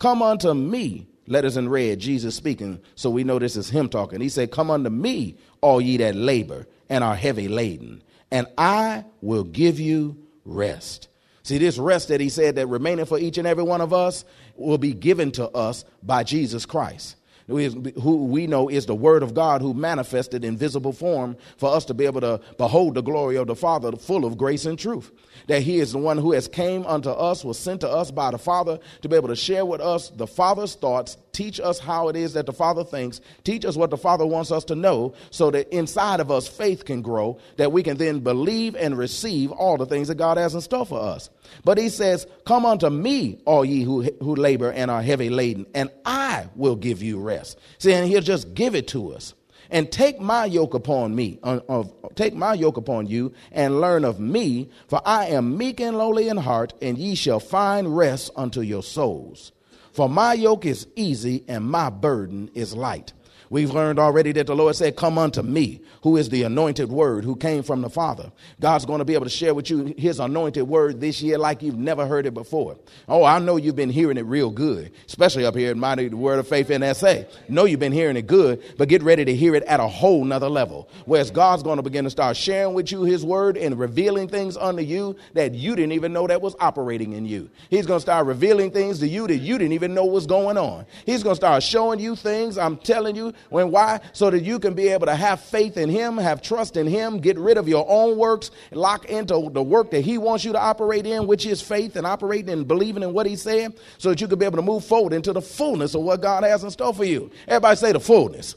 Come 0.00 0.22
unto 0.22 0.54
me, 0.54 1.06
letters 1.26 1.58
in 1.58 1.68
red, 1.68 2.00
Jesus 2.00 2.34
speaking, 2.34 2.80
so 2.94 3.10
we 3.10 3.22
know 3.22 3.38
this 3.38 3.54
is 3.54 3.68
him 3.68 3.88
talking. 3.88 4.20
He 4.20 4.30
said, 4.30 4.50
Come 4.50 4.70
unto 4.70 4.90
me, 4.90 5.36
all 5.60 5.80
ye 5.80 5.98
that 5.98 6.16
labor 6.16 6.66
and 6.88 7.04
are 7.04 7.14
heavy 7.14 7.48
laden, 7.48 8.02
and 8.32 8.46
I 8.58 9.04
will 9.20 9.44
give 9.44 9.78
you 9.78 10.16
rest. 10.44 11.08
See, 11.42 11.58
this 11.58 11.78
rest 11.78 12.08
that 12.08 12.20
he 12.20 12.30
said 12.30 12.56
that 12.56 12.66
remaining 12.66 13.04
for 13.04 13.18
each 13.18 13.36
and 13.36 13.46
every 13.46 13.62
one 13.62 13.82
of 13.82 13.92
us 13.92 14.24
will 14.56 14.78
be 14.78 14.94
given 14.94 15.32
to 15.32 15.48
us 15.50 15.84
by 16.02 16.24
Jesus 16.24 16.64
Christ. 16.64 17.16
Who 17.50 18.24
we 18.26 18.46
know 18.46 18.68
is 18.68 18.86
the 18.86 18.94
Word 18.94 19.22
of 19.22 19.34
God 19.34 19.60
who 19.60 19.74
manifested 19.74 20.44
in 20.44 20.56
visible 20.56 20.92
form 20.92 21.36
for 21.56 21.74
us 21.74 21.84
to 21.86 21.94
be 21.94 22.06
able 22.06 22.20
to 22.20 22.40
behold 22.58 22.94
the 22.94 23.02
glory 23.02 23.36
of 23.36 23.46
the 23.46 23.56
Father 23.56 23.92
full 23.92 24.24
of 24.24 24.38
grace 24.38 24.64
and 24.64 24.78
truth 24.78 25.10
that 25.46 25.62
he 25.62 25.80
is 25.80 25.92
the 25.92 25.98
one 25.98 26.18
who 26.18 26.32
has 26.32 26.48
came 26.48 26.86
unto 26.86 27.10
us, 27.10 27.44
was 27.44 27.58
sent 27.58 27.80
to 27.80 27.88
us 27.88 28.10
by 28.10 28.30
the 28.30 28.38
Father 28.38 28.78
to 29.02 29.08
be 29.08 29.16
able 29.16 29.28
to 29.28 29.36
share 29.36 29.64
with 29.64 29.80
us 29.80 30.10
the 30.10 30.26
Father's 30.26 30.74
thoughts, 30.74 31.16
teach 31.32 31.60
us 31.60 31.78
how 31.78 32.08
it 32.08 32.16
is 32.16 32.34
that 32.34 32.46
the 32.46 32.52
Father 32.52 32.84
thinks, 32.84 33.20
teach 33.44 33.64
us 33.64 33.76
what 33.76 33.90
the 33.90 33.96
Father 33.96 34.26
wants 34.26 34.52
us 34.52 34.64
to 34.64 34.74
know, 34.74 35.14
so 35.30 35.50
that 35.50 35.68
inside 35.74 36.20
of 36.20 36.30
us 36.30 36.46
faith 36.46 36.84
can 36.84 37.02
grow, 37.02 37.38
that 37.56 37.72
we 37.72 37.82
can 37.82 37.96
then 37.96 38.20
believe 38.20 38.76
and 38.76 38.96
receive 38.96 39.50
all 39.52 39.76
the 39.76 39.86
things 39.86 40.08
that 40.08 40.16
God 40.16 40.36
has 40.36 40.54
in 40.54 40.60
store 40.60 40.86
for 40.86 41.00
us. 41.00 41.30
But 41.64 41.78
he 41.78 41.88
says, 41.88 42.26
Come 42.46 42.64
unto 42.64 42.88
me, 42.88 43.40
all 43.44 43.64
ye 43.64 43.82
who, 43.82 44.02
who 44.20 44.36
labor 44.36 44.70
and 44.70 44.90
are 44.90 45.02
heavy 45.02 45.30
laden, 45.30 45.66
and 45.74 45.90
I 46.04 46.48
will 46.54 46.76
give 46.76 47.02
you 47.02 47.18
rest. 47.18 47.39
See, 47.78 47.92
and 47.92 48.06
he'll 48.08 48.20
just 48.22 48.54
give 48.54 48.74
it 48.74 48.88
to 48.88 49.12
us 49.12 49.34
and 49.70 49.90
take 49.90 50.20
my 50.20 50.44
yoke 50.44 50.74
upon 50.74 51.14
me, 51.14 51.38
uh, 51.42 51.60
uh, 51.68 51.84
take 52.14 52.34
my 52.34 52.54
yoke 52.54 52.76
upon 52.76 53.06
you, 53.06 53.32
and 53.52 53.80
learn 53.80 54.04
of 54.04 54.18
me, 54.18 54.68
for 54.88 55.00
I 55.04 55.26
am 55.26 55.56
meek 55.56 55.80
and 55.80 55.96
lowly 55.96 56.28
in 56.28 56.36
heart, 56.36 56.74
and 56.82 56.98
ye 56.98 57.14
shall 57.14 57.40
find 57.40 57.96
rest 57.96 58.30
unto 58.36 58.60
your 58.60 58.82
souls. 58.82 59.52
For 59.92 60.08
my 60.08 60.34
yoke 60.34 60.66
is 60.66 60.86
easy 60.96 61.44
and 61.48 61.64
my 61.64 61.90
burden 61.90 62.50
is 62.54 62.76
light. 62.76 63.12
We've 63.50 63.72
learned 63.72 63.98
already 63.98 64.30
that 64.32 64.46
the 64.46 64.54
Lord 64.54 64.76
said, 64.76 64.94
Come 64.94 65.18
unto 65.18 65.42
me, 65.42 65.80
who 66.04 66.16
is 66.16 66.28
the 66.28 66.44
anointed 66.44 66.88
word, 66.88 67.24
who 67.24 67.34
came 67.34 67.64
from 67.64 67.82
the 67.82 67.90
Father. 67.90 68.30
God's 68.60 68.86
going 68.86 69.00
to 69.00 69.04
be 69.04 69.14
able 69.14 69.26
to 69.26 69.30
share 69.30 69.54
with 69.54 69.68
you 69.68 69.92
his 69.98 70.20
anointed 70.20 70.68
word 70.68 71.00
this 71.00 71.20
year 71.20 71.36
like 71.36 71.60
you've 71.60 71.76
never 71.76 72.06
heard 72.06 72.26
it 72.26 72.34
before. 72.34 72.78
Oh, 73.08 73.24
I 73.24 73.40
know 73.40 73.56
you've 73.56 73.74
been 73.74 73.90
hearing 73.90 74.18
it 74.18 74.24
real 74.24 74.50
good, 74.50 74.92
especially 75.08 75.44
up 75.44 75.56
here 75.56 75.72
in 75.72 75.80
Mighty 75.80 76.08
Word 76.10 76.38
of 76.38 76.46
Faith 76.46 76.68
NSA. 76.68 77.26
Know 77.48 77.64
you've 77.64 77.80
been 77.80 77.90
hearing 77.90 78.16
it 78.16 78.28
good, 78.28 78.62
but 78.78 78.88
get 78.88 79.02
ready 79.02 79.24
to 79.24 79.34
hear 79.34 79.56
it 79.56 79.64
at 79.64 79.80
a 79.80 79.88
whole 79.88 80.24
nother 80.24 80.48
level. 80.48 80.88
Whereas 81.06 81.32
God's 81.32 81.64
going 81.64 81.78
to 81.78 81.82
begin 81.82 82.04
to 82.04 82.10
start 82.10 82.36
sharing 82.36 82.74
with 82.74 82.92
you 82.92 83.02
his 83.02 83.24
word 83.24 83.56
and 83.56 83.76
revealing 83.76 84.28
things 84.28 84.56
unto 84.56 84.82
you 84.82 85.16
that 85.34 85.54
you 85.56 85.74
didn't 85.74 85.92
even 85.92 86.12
know 86.12 86.28
that 86.28 86.40
was 86.40 86.54
operating 86.60 87.14
in 87.14 87.26
you. 87.26 87.50
He's 87.68 87.84
going 87.84 87.98
to 87.98 88.02
start 88.02 88.26
revealing 88.26 88.70
things 88.70 89.00
to 89.00 89.08
you 89.08 89.26
that 89.26 89.38
you 89.38 89.58
didn't 89.58 89.72
even 89.72 89.92
know 89.92 90.04
was 90.04 90.26
going 90.26 90.56
on. 90.56 90.86
He's 91.04 91.24
going 91.24 91.32
to 91.32 91.40
start 91.40 91.64
showing 91.64 91.98
you 91.98 92.14
things, 92.14 92.56
I'm 92.56 92.76
telling 92.76 93.16
you, 93.16 93.32
when 93.48 93.70
why? 93.70 94.00
So 94.12 94.30
that 94.30 94.42
you 94.42 94.58
can 94.58 94.74
be 94.74 94.88
able 94.88 95.06
to 95.06 95.14
have 95.14 95.40
faith 95.40 95.76
in 95.76 95.88
Him, 95.88 96.18
have 96.18 96.42
trust 96.42 96.76
in 96.76 96.86
Him, 96.86 97.18
get 97.18 97.38
rid 97.38 97.56
of 97.56 97.68
your 97.68 97.86
own 97.88 98.18
works, 98.18 98.50
lock 98.70 99.06
into 99.06 99.50
the 99.52 99.62
work 99.62 99.90
that 99.90 100.02
He 100.02 100.18
wants 100.18 100.44
you 100.44 100.52
to 100.52 100.60
operate 100.60 101.06
in, 101.06 101.26
which 101.26 101.46
is 101.46 101.62
faith 101.62 101.96
and 101.96 102.06
operating 102.06 102.50
and 102.50 102.68
believing 102.68 103.02
in 103.02 103.12
what 103.12 103.26
He 103.26 103.36
said, 103.36 103.74
so 103.98 104.10
that 104.10 104.20
you 104.20 104.28
can 104.28 104.38
be 104.38 104.44
able 104.44 104.58
to 104.58 104.62
move 104.62 104.84
forward 104.84 105.12
into 105.12 105.32
the 105.32 105.42
fullness 105.42 105.94
of 105.94 106.02
what 106.02 106.20
God 106.20 106.44
has 106.44 106.62
in 106.62 106.70
store 106.70 106.94
for 106.94 107.04
you. 107.04 107.30
Everybody 107.48 107.76
say 107.76 107.92
the 107.92 108.00
fullness. 108.00 108.54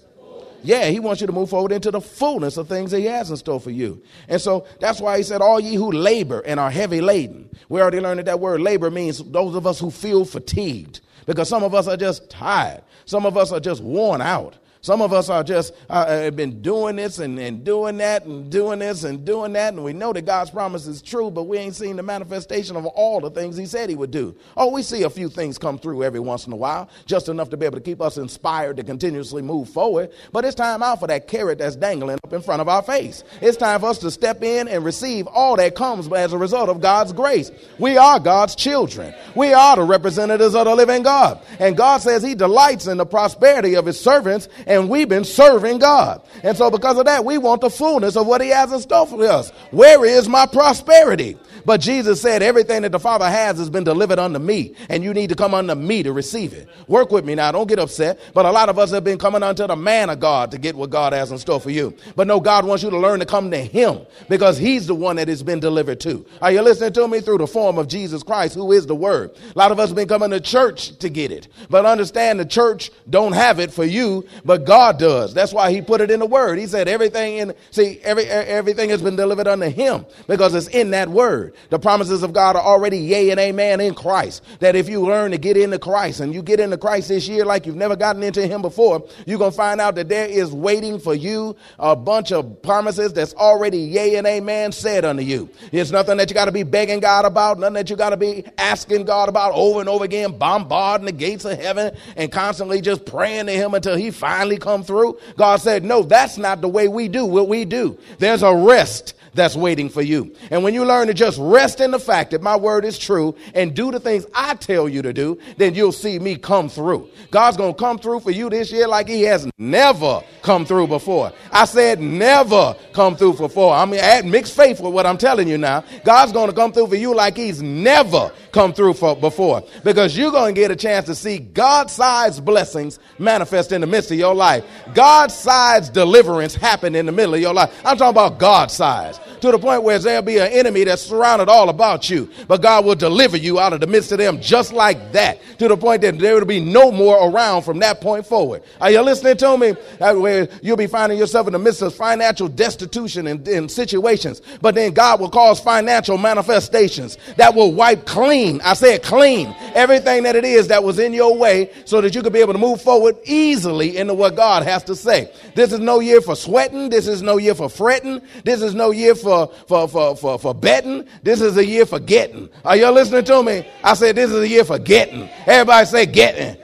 Yeah, 0.63 0.85
he 0.85 0.99
wants 1.01 1.19
you 1.19 1.27
to 1.27 1.33
move 1.33 1.49
forward 1.49 1.73
into 1.73 1.91
the 1.91 1.99
fullness 1.99 2.55
of 2.55 2.69
things 2.69 2.91
that 2.91 2.99
he 2.99 3.05
has 3.05 3.29
in 3.29 3.35
store 3.35 3.59
for 3.59 3.69
you. 3.69 4.01
And 4.29 4.39
so 4.39 4.65
that's 4.79 5.01
why 5.01 5.17
he 5.17 5.23
said, 5.23 5.41
All 5.41 5.59
ye 5.59 5.75
who 5.75 5.91
labor 5.91 6.39
and 6.45 6.57
are 6.59 6.71
heavy 6.71 7.01
laden. 7.01 7.49
We 7.67 7.81
already 7.81 7.99
learned 7.99 8.19
that 8.19 8.25
that 8.27 8.39
word 8.39 8.61
labor 8.61 8.89
means 8.89 9.21
those 9.21 9.55
of 9.55 9.67
us 9.67 9.79
who 9.79 9.91
feel 9.91 10.23
fatigued 10.23 11.01
because 11.25 11.49
some 11.49 11.63
of 11.63 11.75
us 11.75 11.87
are 11.87 11.97
just 11.97 12.29
tired. 12.29 12.81
Some 13.05 13.25
of 13.25 13.35
us 13.37 13.51
are 13.51 13.59
just 13.59 13.83
worn 13.83 14.21
out. 14.21 14.55
Some 14.83 15.01
of 15.01 15.13
us 15.13 15.29
are 15.29 15.45
just 15.45 15.73
uh, 15.89 16.05
have 16.05 16.35
been 16.35 16.61
doing 16.61 16.97
this 16.97 17.17
and, 17.17 17.39
and 17.39 17.63
doing 17.63 17.95
that 17.99 18.25
and 18.25 18.51
doing 18.51 18.79
this 18.79 19.05
and 19.05 19.23
doing 19.23 19.53
that, 19.53 19.73
and 19.73 19.81
we 19.81 19.93
know 19.93 20.11
that 20.11 20.25
God's 20.25 20.51
promise 20.51 20.87
is 20.87 21.01
true, 21.01 21.31
but 21.31 21.43
we 21.43 21.57
ain't 21.57 21.73
seen 21.73 21.95
the 21.95 22.03
manifestation 22.03 22.75
of 22.75 22.85
all 22.87 23.21
the 23.21 23.29
things 23.29 23.55
He 23.55 23.65
said 23.65 23.89
He 23.89 23.95
would 23.95 24.11
do. 24.11 24.35
Oh, 24.57 24.71
we 24.71 24.83
see 24.83 25.03
a 25.03 25.09
few 25.09 25.29
things 25.29 25.57
come 25.57 25.79
through 25.79 26.03
every 26.03 26.19
once 26.19 26.47
in 26.47 26.51
a 26.51 26.57
while, 26.57 26.89
just 27.05 27.29
enough 27.29 27.49
to 27.51 27.57
be 27.57 27.65
able 27.65 27.77
to 27.77 27.81
keep 27.81 28.01
us 28.01 28.17
inspired 28.17 28.75
to 28.75 28.83
continuously 28.83 29.41
move 29.41 29.69
forward. 29.69 30.11
But 30.33 30.43
it's 30.43 30.53
time 30.53 30.83
out 30.83 30.99
for 30.99 31.07
that 31.07 31.29
carrot 31.29 31.59
that's 31.59 31.77
dangling 31.77 32.19
up 32.21 32.33
in 32.33 32.41
front 32.41 32.61
of 32.61 32.67
our 32.67 32.81
face. 32.81 33.23
It's 33.39 33.55
time 33.55 33.79
for 33.79 33.85
us 33.85 33.99
to 33.99 34.11
step 34.11 34.43
in 34.43 34.67
and 34.67 34.83
receive 34.83 35.27
all 35.27 35.55
that 35.55 35.75
comes 35.75 36.11
as 36.11 36.33
a 36.33 36.37
result 36.37 36.67
of 36.67 36.81
God's 36.81 37.13
grace. 37.13 37.51
We 37.79 37.95
are 37.95 38.19
God's 38.19 38.53
children. 38.53 39.15
We 39.33 39.53
are 39.53 39.77
the 39.77 39.83
representatives 39.83 40.55
of 40.55 40.65
the 40.65 40.75
living 40.75 41.03
God, 41.03 41.41
and 41.57 41.77
God 41.77 42.01
says 42.01 42.21
He 42.21 42.35
delights 42.35 42.85
in 42.87 42.97
the 42.97 43.05
prosperity 43.05 43.77
of 43.77 43.85
His 43.85 43.97
servants 43.97 44.49
we've 44.89 45.09
been 45.09 45.23
serving 45.23 45.79
God. 45.79 46.21
And 46.43 46.57
so, 46.57 46.69
because 46.69 46.97
of 46.97 47.05
that, 47.05 47.25
we 47.25 47.37
want 47.37 47.61
the 47.61 47.69
fullness 47.69 48.15
of 48.15 48.27
what 48.27 48.41
He 48.41 48.49
has 48.49 48.71
in 48.71 48.79
store 48.79 49.07
for 49.07 49.23
us. 49.25 49.51
Where 49.71 50.05
is 50.05 50.27
my 50.27 50.45
prosperity? 50.45 51.37
But 51.65 51.81
Jesus 51.81 52.21
said, 52.21 52.41
Everything 52.41 52.81
that 52.81 52.91
the 52.91 52.99
Father 52.99 53.29
has 53.29 53.57
has 53.57 53.69
been 53.69 53.83
delivered 53.83 54.19
unto 54.19 54.39
me, 54.39 54.75
and 54.89 55.03
you 55.03 55.13
need 55.13 55.29
to 55.29 55.35
come 55.35 55.53
unto 55.53 55.75
me 55.75 56.03
to 56.03 56.11
receive 56.11 56.53
it. 56.53 56.67
Work 56.87 57.11
with 57.11 57.25
me 57.25 57.35
now, 57.35 57.51
don't 57.51 57.67
get 57.67 57.79
upset. 57.79 58.19
But 58.33 58.45
a 58.45 58.51
lot 58.51 58.69
of 58.69 58.77
us 58.77 58.91
have 58.91 59.03
been 59.03 59.17
coming 59.17 59.43
unto 59.43 59.65
the 59.67 59.75
man 59.75 60.09
of 60.09 60.19
God 60.19 60.51
to 60.51 60.57
get 60.57 60.75
what 60.75 60.89
God 60.89 61.13
has 61.13 61.31
in 61.31 61.37
store 61.37 61.59
for 61.59 61.69
you. 61.69 61.95
But 62.15 62.27
no, 62.27 62.39
God 62.39 62.65
wants 62.65 62.83
you 62.83 62.89
to 62.89 62.97
learn 62.97 63.19
to 63.19 63.25
come 63.25 63.51
to 63.51 63.57
Him 63.57 64.01
because 64.29 64.57
He's 64.57 64.87
the 64.87 64.95
one 64.95 65.15
that 65.15 65.27
has 65.27 65.43
been 65.43 65.59
delivered 65.59 65.99
to. 66.01 66.25
Are 66.41 66.51
you 66.51 66.61
listening 66.61 66.93
to 66.93 67.07
me 67.07 67.21
through 67.21 67.37
the 67.37 67.47
form 67.47 67.77
of 67.77 67.87
Jesus 67.87 68.23
Christ, 68.23 68.55
who 68.55 68.71
is 68.71 68.85
the 68.85 68.95
Word? 68.95 69.31
A 69.55 69.57
lot 69.57 69.71
of 69.71 69.79
us 69.79 69.89
have 69.89 69.95
been 69.95 70.07
coming 70.07 70.31
to 70.31 70.39
church 70.39 70.97
to 70.99 71.09
get 71.09 71.31
it. 71.31 71.47
But 71.69 71.85
understand 71.85 72.39
the 72.39 72.45
church 72.45 72.91
don't 73.09 73.33
have 73.33 73.59
it 73.59 73.71
for 73.71 73.85
you, 73.85 74.27
but 74.43 74.62
God 74.65 74.99
does. 74.99 75.33
That's 75.33 75.53
why 75.53 75.71
He 75.71 75.81
put 75.81 76.01
it 76.01 76.11
in 76.11 76.19
the 76.19 76.25
Word. 76.25 76.59
He 76.59 76.67
said 76.67 76.87
everything 76.87 77.37
in, 77.37 77.53
see, 77.71 77.99
every, 78.03 78.25
everything 78.25 78.89
has 78.89 79.01
been 79.01 79.15
delivered 79.15 79.47
unto 79.47 79.69
Him 79.69 80.05
because 80.27 80.53
it's 80.55 80.67
in 80.67 80.91
that 80.91 81.09
Word. 81.09 81.55
The 81.69 81.79
promises 81.79 82.23
of 82.23 82.33
God 82.33 82.55
are 82.55 82.61
already 82.61 82.97
yea 82.97 83.29
and 83.31 83.39
amen 83.39 83.81
in 83.81 83.95
Christ. 83.95 84.43
That 84.59 84.75
if 84.75 84.89
you 84.89 85.01
learn 85.01 85.31
to 85.31 85.37
get 85.37 85.57
into 85.57 85.79
Christ 85.79 86.19
and 86.19 86.33
you 86.33 86.41
get 86.41 86.59
into 86.59 86.77
Christ 86.77 87.09
this 87.09 87.27
year 87.27 87.45
like 87.45 87.65
you've 87.65 87.75
never 87.75 87.95
gotten 87.95 88.23
into 88.23 88.45
Him 88.45 88.61
before, 88.61 89.07
you're 89.25 89.39
going 89.39 89.51
to 89.51 89.57
find 89.57 89.81
out 89.81 89.95
that 89.95 90.09
there 90.09 90.27
is 90.27 90.51
waiting 90.51 90.99
for 90.99 91.13
you 91.13 91.55
a 91.79 91.95
bunch 91.95 92.31
of 92.31 92.61
promises 92.61 93.13
that's 93.13 93.33
already 93.33 93.79
yea 93.79 94.15
and 94.15 94.27
amen 94.27 94.71
said 94.71 95.05
unto 95.05 95.23
you. 95.23 95.49
It's 95.71 95.91
nothing 95.91 96.17
that 96.17 96.29
you 96.29 96.33
got 96.33 96.45
to 96.45 96.51
be 96.51 96.63
begging 96.63 96.99
God 96.99 97.25
about, 97.25 97.59
nothing 97.59 97.75
that 97.75 97.89
you 97.89 97.95
got 97.95 98.11
to 98.11 98.17
be 98.17 98.45
asking 98.57 99.05
God 99.05 99.29
about 99.29 99.53
over 99.53 99.79
and 99.79 99.89
over 99.89 100.05
again, 100.05 100.37
bombarding 100.37 101.05
the 101.05 101.11
gates 101.11 101.45
of 101.45 101.59
heaven 101.59 101.95
and 102.15 102.31
constantly 102.31 102.81
just 102.81 103.05
praying 103.05 103.47
to 103.47 103.51
Him 103.51 103.73
until 103.73 103.95
He 103.95 104.11
finally 104.11 104.52
come 104.57 104.83
through. 104.83 105.19
God 105.37 105.57
said, 105.61 105.83
no, 105.83 106.03
that's 106.03 106.37
not 106.37 106.61
the 106.61 106.67
way 106.67 106.87
we 106.87 107.07
do 107.07 107.25
what 107.25 107.47
we 107.47 107.65
do. 107.65 107.97
There's 108.19 108.43
a 108.43 108.53
rest 108.53 109.13
that's 109.33 109.55
waiting 109.55 109.89
for 109.89 110.01
you. 110.01 110.35
And 110.51 110.63
when 110.63 110.73
you 110.73 110.85
learn 110.85 111.07
to 111.07 111.13
just 111.13 111.39
rest 111.39 111.81
in 111.81 111.91
the 111.91 111.99
fact 111.99 112.31
that 112.31 112.41
my 112.41 112.55
word 112.55 112.85
is 112.85 112.97
true 112.97 113.35
and 113.53 113.75
do 113.75 113.91
the 113.91 113.99
things 113.99 114.25
I 114.33 114.55
tell 114.55 114.87
you 114.87 115.01
to 115.01 115.13
do, 115.13 115.39
then 115.57 115.73
you'll 115.73 115.91
see 115.91 116.19
me 116.19 116.35
come 116.35 116.69
through. 116.69 117.09
God's 117.31 117.57
going 117.57 117.73
to 117.73 117.79
come 117.79 117.97
through 117.97 118.21
for 118.21 118.31
you 118.31 118.49
this 118.49 118.71
year 118.71 118.87
like 118.87 119.07
he 119.07 119.23
has 119.23 119.49
never 119.57 120.21
come 120.41 120.65
through 120.65 120.87
before. 120.87 121.31
I 121.51 121.65
said 121.65 121.99
never 121.99 122.75
come 122.93 123.15
through 123.15 123.33
before. 123.33 123.73
I 123.73 123.85
mean, 123.85 123.99
had 123.99 124.25
mixed 124.25 124.55
faith 124.55 124.79
with 124.79 124.93
what 124.93 125.05
I'm 125.05 125.17
telling 125.17 125.47
you 125.47 125.57
now. 125.57 125.83
God's 126.03 126.31
going 126.31 126.49
to 126.49 126.55
come 126.55 126.71
through 126.71 126.87
for 126.87 126.95
you 126.95 127.15
like 127.15 127.35
he's 127.35 127.61
never 127.61 128.31
come 128.53 128.73
through 128.73 128.93
for 128.93 129.15
before 129.15 129.63
because 129.83 130.17
you're 130.17 130.31
going 130.31 130.55
to 130.55 130.61
get 130.61 130.71
a 130.71 130.75
chance 130.75 131.07
to 131.07 131.15
see 131.15 131.39
God-sized 131.39 132.45
blessings 132.45 132.99
manifest 133.19 133.71
in 133.71 133.81
the 133.81 133.87
midst 133.87 134.11
of 134.11 134.17
your 134.17 134.35
life. 134.35 134.63
God-sized 134.93 135.93
deliverance 135.93 136.55
happen 136.55 136.95
in 136.95 137.05
the 137.05 137.11
middle 137.11 137.33
of 137.33 137.41
your 137.41 137.53
life. 137.53 137.73
I'm 137.83 137.97
talking 137.97 138.11
about 138.11 138.39
God-sized 138.39 139.19
to 139.41 139.51
the 139.51 139.59
point 139.59 139.83
where 139.83 139.99
there'll 139.99 140.21
be 140.21 140.37
an 140.37 140.51
enemy 140.51 140.85
that's 140.85 141.01
surrounded 141.01 141.49
all 141.49 141.67
about 141.67 142.09
you, 142.09 142.29
but 142.47 142.61
God 142.61 142.85
will 142.85 142.95
deliver 142.95 143.35
you 143.35 143.59
out 143.59 143.73
of 143.73 143.81
the 143.81 143.87
midst 143.87 144.11
of 144.11 144.17
them 144.19 144.39
just 144.39 144.71
like 144.71 145.11
that 145.11 145.41
to 145.57 145.67
the 145.67 145.75
point 145.75 146.01
that 146.03 146.17
there 146.17 146.35
will 146.35 146.45
be 146.45 146.61
no 146.61 146.91
more 146.91 147.29
around 147.29 147.63
from 147.63 147.79
that 147.79 147.99
point 147.99 148.25
forward. 148.25 148.63
Are 148.79 148.91
you 148.91 149.01
listening 149.01 149.35
to 149.37 149.57
me? 149.57 149.73
Uh, 149.99 150.13
where 150.15 150.47
you'll 150.61 150.77
be 150.77 150.87
finding 150.87 151.17
yourself 151.17 151.47
in 151.47 151.53
the 151.53 151.59
midst 151.59 151.81
of 151.81 151.93
financial 151.93 152.47
destitution 152.47 153.27
and, 153.27 153.45
and 153.47 153.69
situations, 153.69 154.41
but 154.61 154.75
then 154.75 154.93
God 154.93 155.19
will 155.19 155.29
cause 155.29 155.59
financial 155.59 156.17
manifestations 156.17 157.17
that 157.37 157.53
will 157.53 157.73
wipe 157.73 158.05
clean. 158.05 158.42
I 158.63 158.73
said 158.73 159.03
clean 159.03 159.55
everything 159.75 160.23
that 160.23 160.35
it 160.35 160.45
is 160.45 160.67
that 160.67 160.83
was 160.83 160.99
in 160.99 161.13
your 161.13 161.37
way 161.37 161.71
so 161.85 162.01
that 162.01 162.13
you 162.15 162.21
could 162.21 162.33
be 162.33 162.39
able 162.39 162.53
to 162.53 162.59
move 162.59 162.81
forward 162.81 163.15
easily 163.25 163.97
into 163.97 164.13
what 164.13 164.35
God 164.35 164.63
has 164.63 164.83
to 164.85 164.95
say. 164.95 165.31
This 165.55 165.71
is 165.71 165.79
no 165.79 165.99
year 165.99 166.21
for 166.21 166.35
sweating. 166.35 166.89
This 166.89 167.07
is 167.07 167.21
no 167.21 167.37
year 167.37 167.55
for 167.55 167.69
fretting. 167.69 168.21
This 168.43 168.61
is 168.61 168.73
no 168.75 168.91
year 168.91 169.15
for 169.15 169.47
for, 169.67 169.87
for, 169.87 169.87
for, 169.87 170.17
for, 170.17 170.39
for 170.39 170.53
betting. 170.53 171.07
This 171.23 171.41
is 171.41 171.57
a 171.57 171.65
year 171.65 171.85
for 171.85 171.99
getting. 171.99 172.49
Are 172.65 172.75
y'all 172.75 172.93
listening 172.93 173.25
to 173.25 173.43
me? 173.43 173.67
I 173.83 173.93
said 173.93 174.15
this 174.15 174.31
is 174.31 174.41
a 174.41 174.47
year 174.47 174.65
for 174.65 174.79
getting. 174.79 175.29
Everybody 175.45 175.85
say 175.85 176.05
getting. 176.05 176.57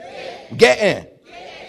Getting. 0.56 1.06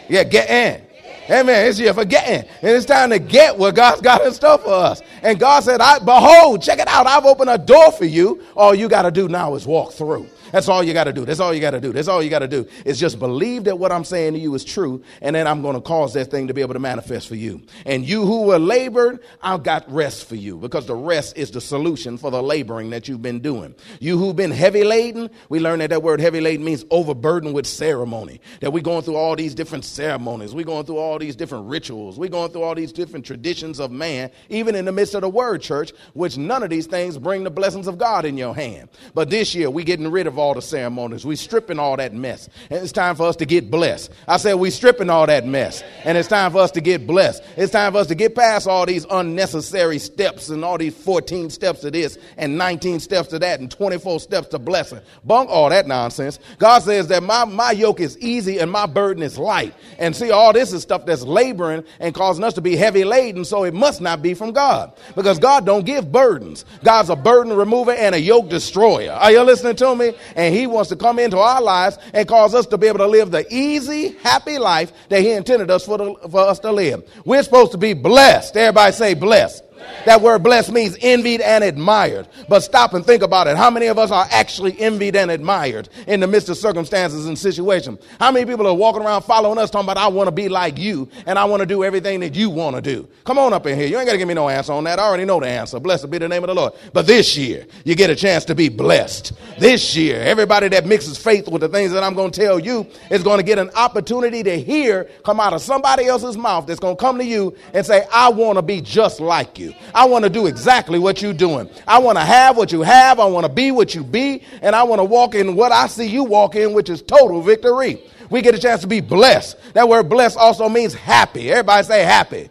Yeah, 0.10 0.24
getting. 0.24 0.86
Amen. 1.32 1.68
It's 1.68 1.80
year 1.80 1.94
for 1.94 2.04
getting. 2.04 2.50
And 2.62 2.76
it's 2.76 2.86
time 2.86 3.10
to 3.12 3.20
get 3.20 3.58
what 3.58 3.74
God's 3.76 4.02
got 4.02 4.26
in 4.26 4.34
store 4.34 4.58
for 4.58 4.74
us. 4.74 5.02
And 5.24 5.40
God 5.40 5.64
said, 5.64 5.80
I 5.80 6.00
behold, 6.00 6.62
check 6.62 6.80
it 6.80 6.88
out. 6.90 7.08
I've 7.08 7.26
opened 7.26 7.50
a 7.50 7.58
door 7.58 7.92
for 7.94 8.06
you. 8.06 8.44
All 8.56 8.76
you 8.76 8.90
got 8.90 9.04
to 9.04 9.12
do 9.12 9.30
now 9.30 9.56
is 9.56 9.66
walk 9.66 9.94
through. 9.94 10.28
That's 10.52 10.68
all 10.68 10.84
you 10.84 10.94
got 10.94 11.06
to 11.06 11.14
do. 11.14 11.26
That's 11.26 11.40
all 11.40 11.54
you 11.54 11.62
got 11.62 11.72
to 11.72 11.82
do. 11.82 11.92
That's 11.92 12.08
all 12.08 12.22
you 12.22 12.30
got 12.30 12.40
to 12.40 12.48
do 12.48 12.68
is 12.86 13.00
just 13.00 13.20
believe 13.20 13.66
that 13.66 13.78
what 13.78 13.92
I'm 13.92 14.04
saying 14.04 14.34
to 14.34 14.40
you 14.40 14.54
is 14.56 14.64
true, 14.64 15.04
and 15.22 15.36
then 15.36 15.48
I'm 15.48 15.62
going 15.62 15.76
to 15.76 15.82
cause 15.82 16.14
that 16.14 16.32
thing 16.32 16.48
to 16.48 16.54
be 16.54 16.62
able 16.62 16.74
to 16.74 16.80
manifest 16.80 17.28
for 17.28 17.36
you. 17.36 17.62
And 17.86 18.08
you 18.08 18.26
who 18.26 18.44
were 18.44 18.60
labored, 18.60 19.20
I've 19.42 19.64
got 19.64 19.92
rest 19.92 20.28
for 20.28 20.36
you 20.36 20.58
because 20.58 20.86
the 20.86 20.96
rest 20.96 21.38
is 21.38 21.52
the 21.52 21.62
solution 21.62 22.18
for 22.18 22.32
the 22.32 22.42
laboring 22.42 22.90
that 22.92 23.08
you've 23.08 23.22
been 23.22 23.40
doing. 23.40 23.76
You 24.00 24.18
who've 24.18 24.36
been 24.36 24.52
heavy 24.52 24.84
laden, 24.84 25.30
we 25.50 25.60
learned 25.60 25.82
that 25.82 25.90
that 25.92 26.04
word 26.04 26.20
heavy 26.20 26.42
laden 26.42 26.66
means 26.66 26.86
overburdened 26.90 27.54
with 27.54 27.68
ceremony. 27.68 28.42
That 28.60 28.72
we're 28.72 28.84
going 28.84 29.04
through 29.04 29.16
all 29.16 29.36
these 29.36 29.56
different 29.56 29.86
ceremonies, 29.86 30.54
we're 30.54 30.66
going 30.66 30.86
through 30.86 30.98
all 30.98 31.20
these 31.20 31.36
different 31.36 31.68
rituals, 31.68 32.18
we're 32.18 32.30
going 32.30 32.52
through 32.52 32.64
all 32.64 32.76
these 32.76 32.92
different 32.92 33.26
traditions 33.26 33.80
of 33.80 33.92
man, 33.92 34.32
even 34.50 34.76
in 34.76 34.86
the 34.86 34.92
midst 34.92 35.16
of 35.16 35.22
the 35.22 35.30
word 35.30 35.62
church, 35.62 35.92
which 36.14 36.38
none 36.38 36.64
of 36.64 36.70
these 36.70 36.88
things 36.88 37.18
bring 37.18 37.44
the 37.44 37.52
blessings 37.52 37.88
of 37.88 37.98
God 37.98 38.26
in 38.26 38.38
your 38.38 38.56
hand. 38.56 38.90
But 39.14 39.30
this 39.30 39.54
year, 39.54 39.70
we're 39.70 39.86
getting 39.86 40.10
rid 40.10 40.28
of 40.28 40.40
all 40.42 40.54
the 40.54 40.62
ceremonies. 40.62 41.26
We're 41.26 41.38
stripping 41.38 41.80
all 41.80 41.96
that 41.98 42.14
mess. 42.14 42.50
And 42.70 42.82
it's 42.82 42.92
time 42.92 43.16
for 43.16 43.28
us 43.28 43.36
to 43.38 43.46
get 43.46 43.70
blessed. 43.70 44.12
I 44.28 44.38
said, 44.38 44.56
we're 44.56 44.72
stripping 44.72 45.10
all 45.10 45.28
that 45.28 45.46
mess. 45.46 45.84
And 46.04 46.18
it's 46.18 46.28
time 46.28 46.52
for 46.52 46.60
us 46.60 46.72
to 46.72 46.82
get 46.82 47.06
blessed. 47.08 47.44
It's 47.56 47.72
time 47.72 47.94
for 47.94 48.00
us 48.00 48.08
to 48.08 48.16
get 48.16 48.36
past 48.36 48.68
all 48.68 48.86
these 48.86 49.06
unnecessary 49.10 50.00
steps 50.00 50.50
and 50.50 50.66
all 50.66 50.78
these 50.78 50.96
14 50.96 51.50
steps 51.50 51.82
to 51.82 51.92
this 51.92 52.18
and 52.38 52.58
19 52.58 53.00
steps 53.00 53.30
to 53.30 53.40
that 53.40 53.60
and 53.60 53.70
24 53.70 54.20
steps 54.20 54.48
to 54.50 54.60
blessing. 54.60 55.00
Bunk 55.24 55.50
all 55.50 55.70
that 55.70 55.88
nonsense. 55.88 56.40
God 56.58 56.80
says 56.80 57.08
that 57.10 57.24
my, 57.24 57.46
my 57.46 57.72
yoke 57.72 58.00
is 58.00 58.18
easy 58.20 58.60
and 58.60 58.72
my 58.72 58.86
burden 58.86 59.24
is 59.24 59.38
light. 59.38 59.74
And 60.00 60.16
see, 60.16 60.32
all 60.32 60.54
this 60.54 60.74
is 60.74 60.82
stuff 60.82 61.06
that's 61.06 61.24
laboring 61.24 61.84
and 62.00 62.14
causing 62.14 62.44
us 62.44 62.54
to 62.56 62.62
be 62.62 62.76
heavy 62.76 63.04
laden, 63.04 63.46
so 63.46 63.64
it 63.64 63.74
must 63.74 64.02
not 64.02 64.22
be 64.22 64.34
from 64.34 64.52
God. 64.52 64.94
Because 65.16 65.40
God 65.40 65.66
don't 65.66 65.86
give 65.86 66.12
burdens. 66.12 66.66
God's 66.84 67.10
a 67.10 67.16
burden 67.16 67.54
remover 67.54 67.92
and 67.92 68.16
a 68.16 68.20
yoke 68.20 68.50
destroyer. 68.50 69.12
Are 69.12 69.32
you 69.32 69.42
listening 69.44 69.76
to 69.78 69.96
me? 69.96 70.14
And 70.36 70.54
He 70.54 70.68
wants 70.68 70.90
to 70.90 70.96
come 70.96 71.20
into 71.20 71.38
our 71.38 71.62
lives 71.62 71.98
and 72.14 72.28
cause 72.28 72.56
us 72.56 72.66
to 72.68 72.78
be 72.78 72.88
able 72.88 73.00
to 73.00 73.08
live 73.08 73.32
the 73.32 73.46
easy, 73.54 74.10
happy 74.20 74.58
life 74.58 74.92
that 75.10 75.22
He 75.22 75.32
intended 75.32 75.70
us 75.70 75.86
for, 75.86 75.98
the, 75.98 76.16
for 76.30 76.40
us 76.42 76.60
to 76.60 76.72
live. 76.72 77.04
We're 77.26 77.44
supposed 77.44 77.72
to 77.74 77.78
be 77.78 77.94
blessed. 77.94 78.56
Everybody 78.58 78.92
say 78.94 79.14
blessed. 79.14 79.64
That 80.06 80.22
word 80.22 80.44
blessed 80.44 80.72
means 80.72 80.98
envied 81.02 81.42
and 81.42 81.64
admired. 81.64 82.28
But 82.50 82.62
stop 82.62 82.94
and 82.94 83.06
think 83.06 83.24
about 83.24 83.48
it. 83.48 83.58
How 83.58 83.70
many 83.70 83.88
of 83.88 83.98
us 83.98 84.12
are 84.12 84.28
actually 84.32 84.80
envied 84.80 85.16
and 85.16 85.30
admired 85.30 85.90
in 86.08 86.20
the 86.20 86.28
midst 86.28 86.50
of 86.50 86.58
circumstances 86.58 87.28
and 87.28 87.38
situations? 87.38 88.00
How 88.20 88.32
many 88.32 88.46
people 88.46 88.68
are 88.68 88.74
walking 88.74 89.04
around 89.04 89.24
following 89.24 89.58
us 89.58 89.70
talking 89.70 89.86
about, 89.90 89.98
I 89.98 90.08
want 90.08 90.28
to 90.28 90.32
be 90.32 90.50
like 90.50 90.78
you 90.78 91.10
and 91.26 91.38
I 91.38 91.46
want 91.46 91.62
to 91.62 91.66
do 91.66 91.84
everything 91.84 92.20
that 92.22 92.36
you 92.36 92.50
want 92.50 92.76
to 92.76 92.82
do? 92.82 93.08
Come 93.26 93.38
on 93.38 93.54
up 93.54 93.66
in 93.68 93.78
here. 93.78 93.88
You 93.88 93.98
ain't 93.98 94.06
got 94.06 94.14
to 94.14 94.18
give 94.18 94.28
me 94.28 94.34
no 94.34 94.50
answer 94.50 94.74
on 94.74 94.84
that. 94.86 95.00
I 95.00 95.04
already 95.04 95.26
know 95.26 95.40
the 95.40 95.48
answer. 95.48 95.80
Blessed 95.80 96.10
be 96.10 96.18
the 96.18 96.28
name 96.28 96.44
of 96.44 96.48
the 96.48 96.56
Lord. 96.56 96.74
But 96.94 97.08
this 97.08 97.38
year, 97.38 97.68
you 97.86 97.96
get 97.96 98.10
a 98.10 98.16
chance 98.16 98.46
to 98.46 98.56
be 98.56 98.70
blessed. 98.70 99.34
This 99.60 99.96
year, 99.96 100.22
everybody 100.22 100.68
that 100.70 100.86
mixes 100.86 101.18
faith 101.18 101.48
with 101.48 101.62
the 101.62 101.70
things 101.70 101.92
that 101.92 102.04
I'm 102.04 102.16
going 102.16 102.32
to 102.32 102.42
tell 102.42 102.60
you 102.60 102.88
is 103.10 103.24
going 103.24 103.38
to 103.38 103.44
get 103.44 103.60
an 103.60 103.70
opportunity 103.76 104.44
to 104.44 104.60
hear 104.60 105.10
come 105.24 105.40
out 105.40 105.54
of 105.54 105.62
somebody 105.62 106.06
else's 106.06 106.38
mouth 106.38 106.66
that's 106.66 106.80
going 106.80 106.96
to 106.96 107.00
come 107.00 107.18
to 107.18 107.26
you 107.26 107.56
and 107.74 107.86
say, 107.86 108.06
I 108.12 108.30
want 108.30 108.58
to 108.58 108.62
be 108.62 108.82
just 108.82 109.20
like 109.20 109.60
you. 109.60 109.71
I 109.94 110.06
want 110.06 110.24
to 110.24 110.30
do 110.30 110.48
exactly 110.48 111.00
what 111.00 111.22
you're 111.22 111.34
doing. 111.34 111.70
I 111.88 112.00
want 112.00 112.18
to 112.18 112.24
have 112.24 112.58
what 112.58 112.72
you 112.72 112.82
have. 112.82 113.20
I 113.20 113.26
want 113.26 113.46
to 113.46 113.52
be 113.52 113.72
what 113.72 113.96
you 113.96 114.04
be. 114.04 114.44
And 114.62 114.76
I 114.76 114.84
want 114.84 115.00
to 115.00 115.04
walk 115.04 115.36
in 115.36 115.56
what 115.56 115.72
I 115.72 115.88
see 115.88 116.08
you 116.08 116.24
walk 116.24 116.56
in, 116.56 116.74
which 116.74 116.90
is 116.90 117.02
total 117.02 117.42
victory. 117.42 118.04
We 118.30 118.42
get 118.42 118.56
a 118.56 118.60
chance 118.60 118.82
to 118.82 118.88
be 118.88 119.02
blessed. 119.02 119.58
That 119.74 119.90
word 119.90 120.08
blessed 120.10 120.38
also 120.38 120.70
means 120.70 120.94
happy. 120.94 121.52
Everybody 121.52 121.86
say 121.86 122.04
happy. 122.04 122.50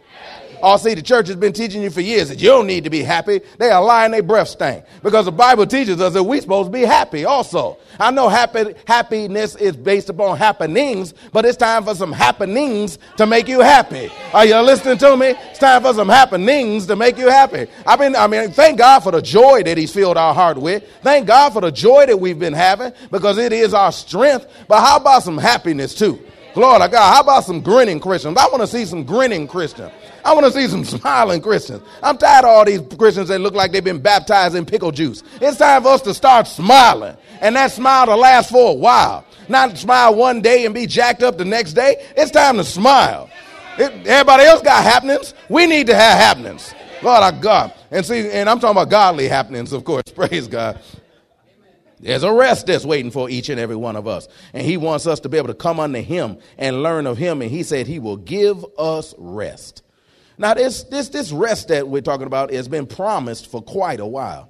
Oh, 0.63 0.77
see, 0.77 0.93
the 0.93 1.01
church 1.01 1.27
has 1.27 1.35
been 1.35 1.53
teaching 1.53 1.81
you 1.81 1.89
for 1.89 2.01
years 2.01 2.29
that 2.29 2.41
you 2.41 2.49
don't 2.49 2.67
need 2.67 2.83
to 2.83 2.89
be 2.89 3.01
happy. 3.01 3.41
They 3.57 3.69
are 3.69 3.83
lying 3.83 4.11
their 4.11 4.23
breath 4.23 4.49
stank. 4.49 4.85
Because 5.03 5.25
the 5.25 5.31
Bible 5.31 5.65
teaches 5.65 5.99
us 6.01 6.13
that 6.13 6.23
we're 6.23 6.41
supposed 6.41 6.67
to 6.67 6.71
be 6.71 6.83
happy 6.83 7.25
also. 7.25 7.77
I 7.99 8.11
know 8.11 8.29
happy, 8.29 8.73
happiness 8.85 9.55
is 9.55 9.75
based 9.75 10.09
upon 10.09 10.37
happenings, 10.37 11.13
but 11.31 11.45
it's 11.45 11.57
time 11.57 11.83
for 11.83 11.95
some 11.95 12.11
happenings 12.11 12.97
to 13.17 13.25
make 13.25 13.47
you 13.47 13.59
happy. 13.59 14.11
Are 14.33 14.45
you 14.45 14.59
listening 14.59 14.97
to 14.99 15.17
me? 15.17 15.27
It's 15.27 15.59
time 15.59 15.81
for 15.81 15.93
some 15.93 16.09
happenings 16.09 16.85
to 16.87 16.95
make 16.95 17.17
you 17.17 17.29
happy. 17.29 17.67
I 17.85 17.97
mean, 17.97 18.15
I 18.15 18.27
mean, 18.27 18.51
thank 18.51 18.77
God 18.77 19.01
for 19.01 19.11
the 19.11 19.21
joy 19.21 19.63
that 19.63 19.77
He's 19.77 19.93
filled 19.93 20.17
our 20.17 20.33
heart 20.33 20.57
with. 20.57 20.83
Thank 21.01 21.27
God 21.27 21.53
for 21.53 21.61
the 21.61 21.71
joy 21.71 22.05
that 22.05 22.19
we've 22.19 22.39
been 22.39 22.53
having 22.53 22.93
because 23.11 23.37
it 23.37 23.53
is 23.53 23.73
our 23.73 23.91
strength. 23.91 24.47
But 24.67 24.81
how 24.81 24.97
about 24.97 25.23
some 25.23 25.37
happiness 25.37 25.95
too? 25.95 26.19
Glory 26.53 26.81
to 26.81 26.89
God. 26.89 27.13
How 27.13 27.21
about 27.21 27.45
some 27.45 27.61
grinning 27.61 27.99
Christians? 27.99 28.37
I 28.37 28.45
want 28.47 28.61
to 28.61 28.67
see 28.67 28.85
some 28.85 29.03
grinning 29.03 29.47
Christians. 29.47 29.91
I 30.23 30.33
want 30.33 30.45
to 30.45 30.51
see 30.51 30.67
some 30.67 30.83
smiling 30.85 31.41
Christians. 31.41 31.83
I'm 32.03 32.17
tired 32.17 32.45
of 32.45 32.49
all 32.51 32.65
these 32.65 32.81
Christians 32.97 33.29
that 33.29 33.39
look 33.39 33.53
like 33.53 33.71
they've 33.71 33.83
been 33.83 34.01
baptized 34.01 34.55
in 34.55 34.65
pickle 34.65 34.91
juice. 34.91 35.23
It's 35.39 35.57
time 35.57 35.83
for 35.83 35.89
us 35.89 36.01
to 36.03 36.13
start 36.13 36.47
smiling. 36.47 37.15
And 37.41 37.55
that 37.55 37.71
smile 37.71 38.05
to 38.05 38.15
last 38.15 38.51
for 38.51 38.71
a 38.71 38.75
while. 38.75 39.25
Not 39.49 39.77
smile 39.77 40.15
one 40.15 40.41
day 40.41 40.65
and 40.65 40.73
be 40.73 40.85
jacked 40.85 41.23
up 41.23 41.37
the 41.37 41.45
next 41.45 41.73
day. 41.73 42.07
It's 42.15 42.31
time 42.31 42.57
to 42.57 42.63
smile. 42.63 43.29
It, 43.77 44.07
everybody 44.07 44.43
else 44.43 44.61
got 44.61 44.83
happenings. 44.83 45.33
We 45.49 45.65
need 45.65 45.87
to 45.87 45.95
have 45.95 46.17
happenings. 46.17 46.73
Lord 47.01 47.23
our 47.23 47.31
God. 47.31 47.73
And 47.89 48.05
see, 48.05 48.29
and 48.29 48.49
I'm 48.49 48.59
talking 48.59 48.77
about 48.77 48.89
godly 48.89 49.27
happenings, 49.27 49.73
of 49.73 49.83
course. 49.83 50.03
Praise 50.15 50.47
God. 50.47 50.79
There's 51.99 52.23
a 52.23 52.33
rest 52.33 52.65
that's 52.67 52.83
waiting 52.83 53.11
for 53.11 53.29
each 53.29 53.49
and 53.49 53.59
every 53.59 53.75
one 53.75 53.95
of 53.95 54.07
us. 54.07 54.27
And 54.53 54.65
he 54.65 54.77
wants 54.77 55.05
us 55.05 55.19
to 55.21 55.29
be 55.29 55.37
able 55.37 55.49
to 55.49 55.53
come 55.53 55.79
unto 55.79 56.01
him 56.01 56.37
and 56.57 56.81
learn 56.81 57.05
of 57.05 57.17
him. 57.17 57.41
And 57.41 57.51
he 57.51 57.63
said 57.63 57.85
he 57.85 57.99
will 57.99 58.17
give 58.17 58.65
us 58.77 59.13
rest. 59.17 59.83
Now, 60.41 60.55
this, 60.55 60.81
this, 60.85 61.09
this 61.09 61.31
rest 61.31 61.67
that 61.67 61.87
we're 61.87 62.01
talking 62.01 62.25
about 62.25 62.51
has 62.51 62.67
been 62.67 62.87
promised 62.87 63.51
for 63.51 63.61
quite 63.61 63.99
a 63.99 64.07
while. 64.07 64.49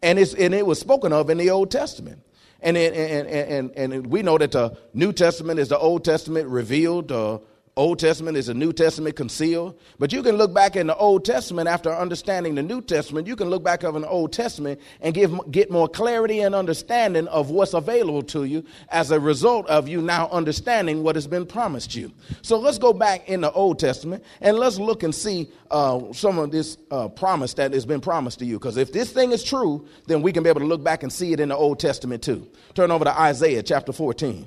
And, 0.00 0.18
it's, 0.18 0.32
and 0.32 0.54
it 0.54 0.64
was 0.64 0.80
spoken 0.80 1.12
of 1.12 1.28
in 1.28 1.36
the 1.36 1.50
Old 1.50 1.70
Testament. 1.70 2.22
And, 2.62 2.74
it, 2.74 2.94
and, 2.94 3.28
and, 3.28 3.92
and, 3.92 4.06
we 4.06 4.22
know 4.22 4.38
that 4.38 4.52
the 4.52 4.78
New 4.94 5.12
Testament 5.12 5.60
is 5.60 5.68
the 5.68 5.78
Old 5.78 6.06
Testament 6.06 6.48
revealed, 6.48 7.12
uh, 7.12 7.40
Old 7.78 7.98
Testament 7.98 8.38
is 8.38 8.46
the 8.46 8.54
New 8.54 8.72
Testament 8.72 9.16
concealed. 9.16 9.78
But 9.98 10.10
you 10.10 10.22
can 10.22 10.36
look 10.36 10.54
back 10.54 10.76
in 10.76 10.86
the 10.86 10.96
Old 10.96 11.26
Testament 11.26 11.68
after 11.68 11.92
understanding 11.94 12.54
the 12.54 12.62
New 12.62 12.80
Testament. 12.80 13.26
You 13.26 13.36
can 13.36 13.50
look 13.50 13.62
back 13.62 13.84
over 13.84 14.00
the 14.00 14.08
Old 14.08 14.32
Testament 14.32 14.80
and 15.02 15.12
give, 15.14 15.38
get 15.50 15.70
more 15.70 15.86
clarity 15.86 16.40
and 16.40 16.54
understanding 16.54 17.28
of 17.28 17.50
what's 17.50 17.74
available 17.74 18.22
to 18.22 18.44
you 18.44 18.64
as 18.88 19.10
a 19.10 19.20
result 19.20 19.66
of 19.66 19.88
you 19.88 20.00
now 20.00 20.26
understanding 20.30 21.02
what 21.02 21.16
has 21.16 21.26
been 21.26 21.44
promised 21.44 21.94
you. 21.94 22.10
So 22.40 22.58
let's 22.58 22.78
go 22.78 22.94
back 22.94 23.28
in 23.28 23.42
the 23.42 23.52
Old 23.52 23.78
Testament 23.78 24.24
and 24.40 24.56
let's 24.56 24.78
look 24.78 25.02
and 25.02 25.14
see 25.14 25.50
uh, 25.70 26.14
some 26.14 26.38
of 26.38 26.52
this 26.52 26.78
uh, 26.90 27.08
promise 27.08 27.52
that 27.54 27.74
has 27.74 27.84
been 27.84 28.00
promised 28.00 28.38
to 28.38 28.46
you. 28.46 28.58
Because 28.58 28.78
if 28.78 28.90
this 28.90 29.12
thing 29.12 29.32
is 29.32 29.44
true, 29.44 29.86
then 30.06 30.22
we 30.22 30.32
can 30.32 30.42
be 30.42 30.48
able 30.48 30.60
to 30.60 30.66
look 30.66 30.82
back 30.82 31.02
and 31.02 31.12
see 31.12 31.34
it 31.34 31.40
in 31.40 31.50
the 31.50 31.56
Old 31.56 31.78
Testament 31.78 32.22
too. 32.22 32.48
Turn 32.72 32.90
over 32.90 33.04
to 33.04 33.20
Isaiah 33.20 33.62
chapter 33.62 33.92
14. 33.92 34.46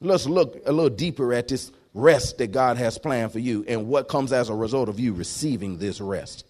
Let's 0.00 0.26
look 0.26 0.62
a 0.64 0.72
little 0.72 0.88
deeper 0.88 1.34
at 1.34 1.48
this 1.48 1.72
rest 1.96 2.36
that 2.38 2.52
God 2.52 2.76
has 2.76 2.98
planned 2.98 3.32
for 3.32 3.38
you 3.38 3.64
and 3.66 3.88
what 3.88 4.06
comes 4.06 4.32
as 4.32 4.50
a 4.50 4.54
result 4.54 4.88
of 4.88 5.00
you 5.00 5.14
receiving 5.14 5.78
this 5.78 6.00
rest. 6.00 6.44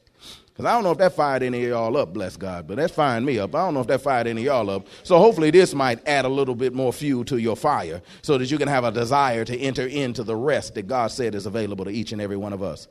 Because 0.48 0.64
I 0.64 0.72
don't 0.72 0.84
know 0.84 0.90
if 0.90 0.98
that 0.98 1.14
fired 1.14 1.42
any 1.42 1.62
of 1.64 1.68
y'all 1.68 1.96
up, 1.96 2.12
bless 2.12 2.36
God, 2.36 2.66
but 2.66 2.76
that's 2.76 2.92
firing 2.92 3.24
me 3.24 3.38
up. 3.38 3.54
I 3.54 3.58
don't 3.64 3.74
know 3.74 3.80
if 3.80 3.86
that 3.86 4.00
fired 4.00 4.26
any 4.26 4.40
of 4.40 4.46
y'all 4.46 4.70
up. 4.70 4.86
So 5.02 5.18
hopefully 5.18 5.50
this 5.50 5.72
might 5.72 6.06
add 6.08 6.24
a 6.24 6.30
little 6.30 6.54
bit 6.54 6.74
more 6.74 6.92
fuel 6.92 7.24
to 7.26 7.36
your 7.36 7.56
fire 7.56 8.02
so 8.22 8.38
that 8.38 8.50
you 8.50 8.58
can 8.58 8.66
have 8.66 8.82
a 8.82 8.90
desire 8.90 9.44
to 9.44 9.56
enter 9.56 9.86
into 9.86 10.24
the 10.24 10.34
rest 10.34 10.74
that 10.74 10.88
God 10.88 11.08
said 11.08 11.34
is 11.34 11.46
available 11.46 11.84
to 11.84 11.90
each 11.92 12.10
and 12.10 12.20
every 12.20 12.36
one 12.36 12.52
of 12.52 12.62
us. 12.62 12.88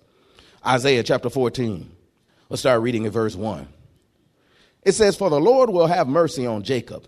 Isaiah 0.65 1.03
chapter 1.03 1.29
14. 1.29 1.91
Let's 2.49 2.61
start 2.61 2.81
reading 2.81 3.05
at 3.05 3.11
verse 3.11 3.35
1. 3.35 3.67
It 4.83 4.93
says, 4.93 5.17
For 5.17 5.29
the 5.29 5.41
Lord 5.41 5.71
will 5.71 5.87
have 5.87 6.07
mercy 6.07 6.45
on 6.45 6.63
Jacob 6.63 7.07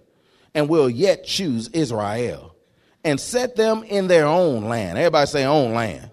and 0.53 0.67
will 0.67 0.89
yet 0.89 1.23
choose 1.23 1.69
Israel 1.69 2.57
and 3.03 3.19
set 3.19 3.55
them 3.55 3.83
in 3.83 4.07
their 4.07 4.25
own 4.25 4.65
land. 4.65 4.97
Everybody 4.97 5.27
say 5.27 5.45
own 5.45 5.73
land. 5.73 6.10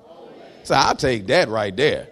So 0.63 0.75
I'll 0.75 0.97
take 0.97 1.27
that 1.29 1.49
right 1.49 1.75
there. 1.75 2.09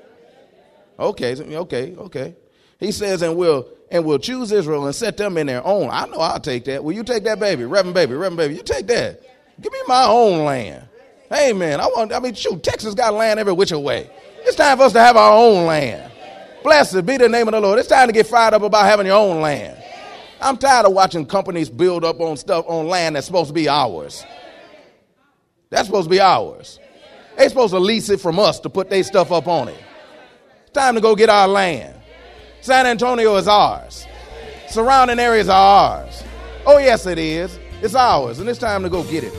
Okay, 0.99 1.35
okay, 1.35 1.97
okay. 1.97 2.37
He 2.79 2.93
says, 2.93 3.23
and 3.23 3.37
we'll 3.37 3.69
and 3.91 4.05
we'll 4.05 4.19
choose 4.19 4.53
Israel 4.53 4.87
and 4.87 4.95
set 4.95 5.17
them 5.17 5.37
in 5.37 5.47
their 5.47 5.65
own. 5.67 5.91
I 5.91 6.07
know 6.07 6.19
I'll 6.19 6.41
take 6.41 6.65
that. 6.65 6.83
Will 6.83 6.93
you 6.93 7.05
take 7.05 7.25
that, 7.25 7.39
baby? 7.39 7.65
Reverend 7.65 7.95
baby, 7.95 8.15
Reverend 8.15 8.37
baby, 8.37 8.55
you 8.55 8.63
take 8.63 8.87
that. 8.87 9.21
Give 9.61 9.73
me 9.73 9.79
my 9.87 10.07
own 10.07 10.45
land. 10.45 10.89
Hey 11.29 11.53
man, 11.53 11.81
I 11.81 11.87
want 11.87 12.13
I 12.13 12.21
mean 12.21 12.35
shoot, 12.35 12.63
Texas 12.63 12.95
got 12.95 13.15
land 13.15 13.39
every 13.41 13.53
which 13.53 13.73
way. 13.73 14.11
It's 14.41 14.57
time 14.57 14.77
for 14.79 14.85
us 14.85 14.93
to 14.93 15.01
have 15.01 15.17
our 15.17 15.33
own 15.33 15.67
land. 15.67 16.11
Blessed 16.63 17.05
be 17.07 17.17
the 17.17 17.29
name 17.29 17.49
of 17.49 17.53
the 17.53 17.61
Lord. 17.61 17.79
It's 17.79 17.89
time 17.89 18.07
to 18.09 18.13
get 18.13 18.27
fired 18.27 18.55
up 18.55 18.63
about 18.63 18.85
having 18.85 19.07
your 19.07 19.17
own 19.17 19.41
land. 19.41 19.83
I'm 20.41 20.57
tired 20.57 20.87
of 20.87 20.93
watching 20.93 21.25
companies 21.25 21.71
build 21.71 22.05
up 22.05 22.21
on 22.21 22.37
stuff 22.37 22.65
on 22.69 22.89
land 22.89 23.17
that's 23.17 23.27
supposed 23.27 23.49
to 23.49 23.55
be 23.55 23.69
ours. 23.69 24.25
That's 25.73 25.87
supposed 25.87 26.05
to 26.05 26.11
be 26.11 26.21
ours. 26.21 26.79
They 27.39 27.49
supposed 27.49 27.73
to 27.73 27.79
lease 27.79 28.11
it 28.11 28.21
from 28.21 28.39
us 28.39 28.61
to 28.61 28.69
put 28.69 28.91
their 28.91 29.03
stuff 29.03 29.33
up 29.33 29.49
on 29.49 29.69
it. 29.69 29.83
It's 30.65 30.71
time 30.73 30.95
to 30.97 31.01
go 31.01 31.17
get 31.17 31.31
our 31.31 31.49
land. 31.49 31.99
San 32.61 32.85
Antonio 32.85 33.37
is 33.37 33.49
ours. 33.49 34.07
Surrounding 34.69 35.19
areas 35.19 35.49
are 35.49 36.03
ours. 36.03 36.25
Oh, 36.67 36.77
yes, 36.77 37.07
it 37.07 37.17
is. 37.17 37.59
It's 37.81 37.95
ours, 37.95 38.39
and 38.39 38.51
it's 38.51 38.59
time 38.59 38.83
to 38.83 38.91
go 38.91 39.03
get 39.05 39.25
it. 39.25 39.33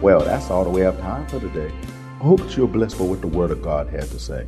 Well, 0.00 0.20
that's 0.20 0.50
all 0.50 0.64
the 0.64 0.70
we 0.70 0.80
have 0.80 0.98
time 0.98 1.28
for 1.28 1.40
today. 1.40 1.70
I 2.18 2.24
hope 2.24 2.40
that 2.40 2.56
you're 2.56 2.66
blessed 2.66 2.96
for 2.96 3.06
what 3.06 3.20
the 3.20 3.26
Word 3.26 3.50
of 3.50 3.60
God 3.60 3.86
had 3.86 4.04
to 4.04 4.18
say. 4.18 4.46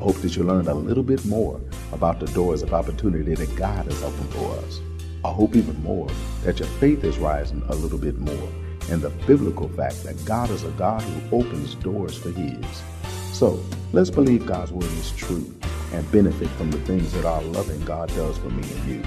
I 0.00 0.02
hope 0.02 0.16
that 0.16 0.34
you 0.34 0.42
learned 0.42 0.66
a 0.66 0.74
little 0.74 1.04
bit 1.04 1.24
more 1.24 1.60
about 1.92 2.18
the 2.18 2.26
doors 2.26 2.62
of 2.62 2.74
opportunity 2.74 3.36
that 3.36 3.54
God 3.54 3.84
has 3.84 4.02
opened 4.02 4.30
for 4.30 4.56
us. 4.56 4.80
I 5.24 5.28
hope 5.28 5.54
even 5.54 5.80
more 5.84 6.08
that 6.42 6.58
your 6.58 6.68
faith 6.80 7.04
is 7.04 7.16
rising 7.18 7.62
a 7.68 7.76
little 7.76 7.98
bit 7.98 8.18
more 8.18 8.48
and 8.90 9.02
the 9.02 9.10
biblical 9.26 9.68
fact 9.68 10.02
that 10.04 10.24
God 10.24 10.50
is 10.50 10.64
a 10.64 10.70
God 10.70 11.02
who 11.02 11.38
opens 11.38 11.74
doors 11.76 12.16
for 12.16 12.30
His. 12.30 12.64
So 13.32 13.62
let's 13.92 14.10
believe 14.10 14.46
God's 14.46 14.72
word 14.72 14.84
is 14.84 15.12
true 15.12 15.54
and 15.92 16.10
benefit 16.10 16.48
from 16.50 16.70
the 16.70 16.78
things 16.80 17.12
that 17.12 17.24
our 17.24 17.42
loving 17.42 17.82
God 17.84 18.08
does 18.08 18.38
for 18.38 18.50
me 18.50 18.62
and 18.62 18.88
you. 18.88 19.02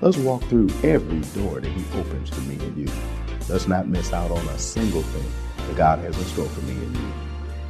Let's 0.00 0.16
walk 0.16 0.42
through 0.44 0.70
every 0.82 1.20
door 1.40 1.60
that 1.60 1.70
He 1.70 1.84
opens 1.98 2.30
to 2.30 2.40
me 2.42 2.56
and 2.64 2.76
you. 2.76 2.88
Let's 3.48 3.68
not 3.68 3.88
miss 3.88 4.12
out 4.12 4.30
on 4.30 4.46
a 4.48 4.58
single 4.58 5.02
thing 5.02 5.30
that 5.66 5.76
God 5.76 5.98
has 6.00 6.16
in 6.16 6.24
store 6.24 6.48
for 6.48 6.60
me 6.62 6.72
and 6.72 6.96
you. 6.96 7.12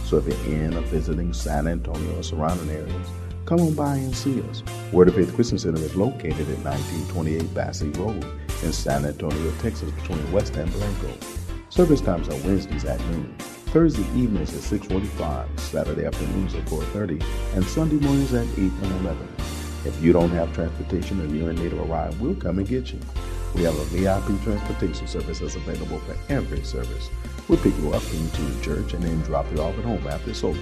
So 0.03 0.17
if 0.17 0.27
you're 0.27 0.63
in 0.63 0.75
or 0.75 0.81
visiting 0.81 1.31
San 1.31 1.65
Antonio 1.65 2.19
or 2.19 2.23
surrounding 2.23 2.69
areas, 2.71 3.07
come 3.45 3.61
on 3.61 3.73
by 3.73 3.95
and 3.95 4.13
see 4.13 4.41
us. 4.49 4.61
Word 4.91 5.07
of 5.07 5.15
Faith 5.15 5.33
Christian 5.33 5.57
Center 5.57 5.81
is 5.81 5.95
located 5.95 6.49
at 6.49 6.59
1928 6.59 7.53
Basse 7.53 7.83
Road 7.83 8.21
in 8.63 8.73
San 8.73 9.05
Antonio, 9.05 9.53
Texas, 9.61 9.91
between 9.91 10.29
West 10.33 10.57
and 10.57 10.69
Blanco. 10.73 11.07
Service 11.69 12.01
times 12.01 12.27
are 12.27 12.35
Wednesdays 12.45 12.83
at 12.83 12.99
noon, 13.11 13.33
Thursday 13.75 14.07
evenings 14.15 14.55
at 14.55 14.61
6:45, 14.61 15.49
Saturday 15.59 16.05
afternoons 16.05 16.55
at 16.55 16.65
4:30, 16.69 17.21
and 17.55 17.65
Sunday 17.65 17.97
mornings 17.97 18.33
at 18.33 18.47
8 18.57 18.57
and 18.57 19.01
11. 19.01 19.27
If 19.83 20.01
you 20.01 20.13
don't 20.13 20.29
have 20.29 20.53
transportation 20.53 21.19
or 21.19 21.25
you're 21.25 21.49
in 21.49 21.57
need 21.57 21.73
of 21.73 21.79
a 21.79 21.83
ride, 21.83 22.17
we'll 22.21 22.35
come 22.35 22.59
and 22.59 22.65
get 22.65 22.93
you. 22.93 22.99
We 23.53 23.63
have 23.63 23.77
a 23.77 23.83
VIP 23.91 24.41
transportation 24.45 25.07
service 25.07 25.39
that's 25.39 25.57
available 25.57 25.99
for 25.99 26.15
every 26.29 26.63
service. 26.63 27.09
We'll 27.49 27.59
pick 27.59 27.77
you 27.79 27.91
up 27.91 28.03
into 28.13 28.43
the 28.43 28.63
church 28.63 28.93
and 28.93 29.03
then 29.03 29.19
drop 29.23 29.45
you 29.53 29.61
off 29.61 29.77
at 29.77 29.83
home 29.83 30.07
after 30.07 30.29
it's 30.29 30.45
over. 30.45 30.57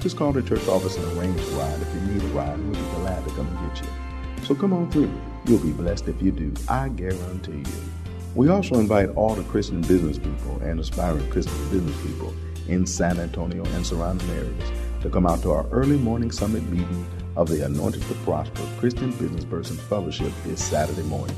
Just 0.00 0.16
call 0.16 0.32
the 0.32 0.40
church 0.40 0.66
office 0.66 0.96
and 0.96 1.04
arrange 1.12 1.38
a 1.38 1.56
ride. 1.58 1.78
If 1.82 1.94
you 1.94 2.00
need 2.14 2.22
a 2.22 2.28
ride, 2.28 2.58
we'll 2.58 2.72
be 2.72 2.90
glad 3.02 3.22
to 3.22 3.30
come 3.32 3.48
and 3.48 3.68
get 3.68 3.84
you. 3.84 4.46
So 4.46 4.54
come 4.54 4.72
on 4.72 4.90
through. 4.90 5.12
You'll 5.44 5.58
be 5.58 5.72
blessed 5.72 6.08
if 6.08 6.22
you 6.22 6.32
do. 6.32 6.54
I 6.70 6.88
guarantee 6.88 7.58
you. 7.58 8.05
We 8.36 8.50
also 8.50 8.78
invite 8.78 9.08
all 9.16 9.34
the 9.34 9.44
Christian 9.44 9.80
business 9.80 10.18
people 10.18 10.60
and 10.62 10.78
aspiring 10.78 11.26
Christian 11.30 11.56
business 11.70 11.96
people 12.02 12.34
in 12.68 12.84
San 12.84 13.18
Antonio 13.18 13.64
and 13.64 13.86
surrounding 13.86 14.28
areas 14.28 14.72
to 15.00 15.08
come 15.08 15.26
out 15.26 15.40
to 15.40 15.52
our 15.52 15.66
early 15.68 15.96
morning 15.96 16.30
summit 16.30 16.62
meeting 16.64 17.06
of 17.34 17.48
the 17.48 17.64
Anointed 17.64 18.02
to 18.02 18.14
Prosper 18.26 18.60
Christian 18.78 19.10
Business 19.12 19.46
Person 19.46 19.78
Fellowship 19.78 20.30
this 20.44 20.62
Saturday 20.62 21.04
morning. 21.04 21.34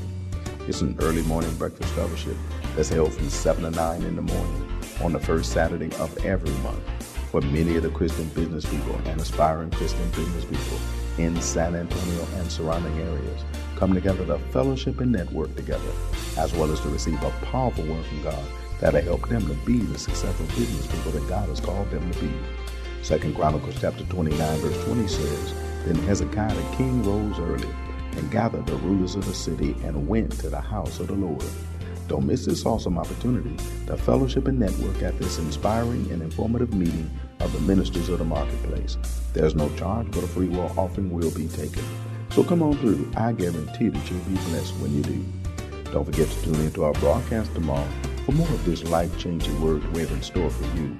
It's 0.67 0.81
an 0.81 0.97
early 0.99 1.21
morning 1.21 1.55
breakfast 1.55 1.89
fellowship 1.93 2.35
that's 2.75 2.89
held 2.89 3.13
from 3.13 3.29
7 3.29 3.63
to 3.63 3.71
9 3.71 4.03
in 4.03 4.17
the 4.17 4.21
morning 4.21 4.67
on 5.01 5.13
the 5.13 5.21
first 5.21 5.53
Saturday 5.53 5.95
of 5.99 6.25
every 6.25 6.51
month 6.63 6.83
for 7.31 7.39
many 7.39 7.77
of 7.77 7.83
the 7.83 7.91
Christian 7.91 8.27
business 8.29 8.65
people 8.65 8.95
and 9.05 9.21
aspiring 9.21 9.71
Christian 9.71 10.09
business 10.09 10.43
people 10.43 10.79
in 11.17 11.41
San 11.41 11.77
Antonio 11.77 12.27
and 12.35 12.51
surrounding 12.51 12.97
areas 12.99 13.45
come 13.79 13.93
together 13.93 14.25
to 14.25 14.37
fellowship 14.51 14.99
and 14.99 15.13
network 15.13 15.55
together, 15.55 15.91
as 16.37 16.53
well 16.53 16.69
as 16.69 16.81
to 16.81 16.89
receive 16.89 17.21
a 17.23 17.31
powerful 17.45 17.85
word 17.85 18.05
from 18.05 18.21
God 18.23 18.45
that'll 18.81 19.01
help 19.01 19.29
them 19.29 19.47
to 19.47 19.53
be 19.65 19.77
the 19.77 19.97
successful 19.97 20.45
business 20.47 20.85
people 20.87 21.13
that 21.13 21.27
God 21.29 21.47
has 21.47 21.61
called 21.61 21.89
them 21.89 22.11
to 22.11 22.19
be. 22.19 22.31
Second 23.03 23.35
Chronicles 23.35 23.79
chapter 23.79 24.03
29 24.03 24.59
verse 24.59 24.83
20 24.83 25.07
says, 25.07 25.53
Then 25.85 25.95
Hezekiah 25.95 26.53
the 26.53 26.75
king 26.75 27.03
rose 27.03 27.39
early 27.39 27.73
and 28.17 28.29
gathered 28.29 28.65
the 28.65 28.75
rulers 28.75 29.15
of 29.15 29.25
the 29.25 29.33
city 29.33 29.71
and 29.85 30.09
went 30.09 30.33
to 30.39 30.49
the 30.49 30.59
house 30.59 30.99
of 30.99 31.07
the 31.07 31.13
Lord. 31.13 31.45
Don't 32.09 32.25
miss 32.25 32.45
this 32.45 32.65
awesome 32.65 32.97
opportunity 32.97 33.55
to 33.87 33.95
fellowship 33.95 34.47
and 34.47 34.59
network 34.59 35.01
at 35.03 35.17
this 35.19 35.39
inspiring 35.39 36.11
and 36.11 36.21
informative 36.21 36.73
meeting 36.73 37.09
of 37.39 37.53
the 37.53 37.59
ministers 37.61 38.09
of 38.09 38.19
the 38.19 38.25
marketplace. 38.25 38.97
There's 39.31 39.55
no 39.55 39.73
charge, 39.75 40.11
but 40.11 40.23
a 40.23 40.27
free 40.27 40.49
will 40.49 40.73
offering 40.77 41.11
will 41.11 41.31
be 41.31 41.47
taken. 41.47 41.85
So 42.39 42.45
come 42.45 42.63
on 42.63 42.77
through. 42.77 43.11
I 43.17 43.33
guarantee 43.33 43.89
that 43.89 44.09
you'll 44.09 44.21
be 44.21 44.35
blessed 44.45 44.73
when 44.77 44.95
you 44.95 45.01
do. 45.03 45.25
Don't 45.91 46.05
forget 46.05 46.29
to 46.29 46.41
tune 46.41 46.55
into 46.61 46.85
our 46.85 46.93
broadcast 46.93 47.53
tomorrow 47.53 47.85
for 48.25 48.31
more 48.31 48.47
of 48.47 48.63
this 48.63 48.81
life-changing 48.85 49.61
word 49.61 49.83
we 49.91 49.99
have 49.99 50.11
in 50.13 50.21
store 50.21 50.49
for 50.49 50.63
you. 50.77 50.97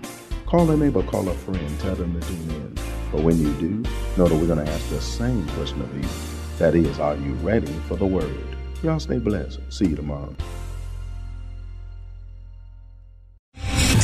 Call 0.47 0.69
a 0.69 0.75
neighbor, 0.75 1.01
call 1.01 1.29
a 1.29 1.33
friend, 1.33 1.79
tell 1.79 1.95
them 1.95 2.19
to 2.19 2.27
tune 2.27 2.51
in. 2.51 2.77
But 3.13 3.21
when 3.21 3.39
you 3.39 3.53
do, 3.53 3.89
know 4.17 4.27
that 4.27 4.35
we're 4.35 4.53
going 4.53 4.65
to 4.65 4.69
ask 4.69 4.89
the 4.89 4.99
same 4.99 5.47
question 5.51 5.81
of 5.81 5.95
you. 5.95 6.09
That 6.57 6.75
is, 6.75 6.99
are 6.99 7.15
you 7.15 7.31
ready 7.35 7.71
for 7.87 7.95
the 7.95 8.05
word? 8.05 8.35
Y'all 8.83 8.99
stay 8.99 9.17
blessed. 9.17 9.61
See 9.69 9.87
you 9.87 9.95
tomorrow. 9.95 10.35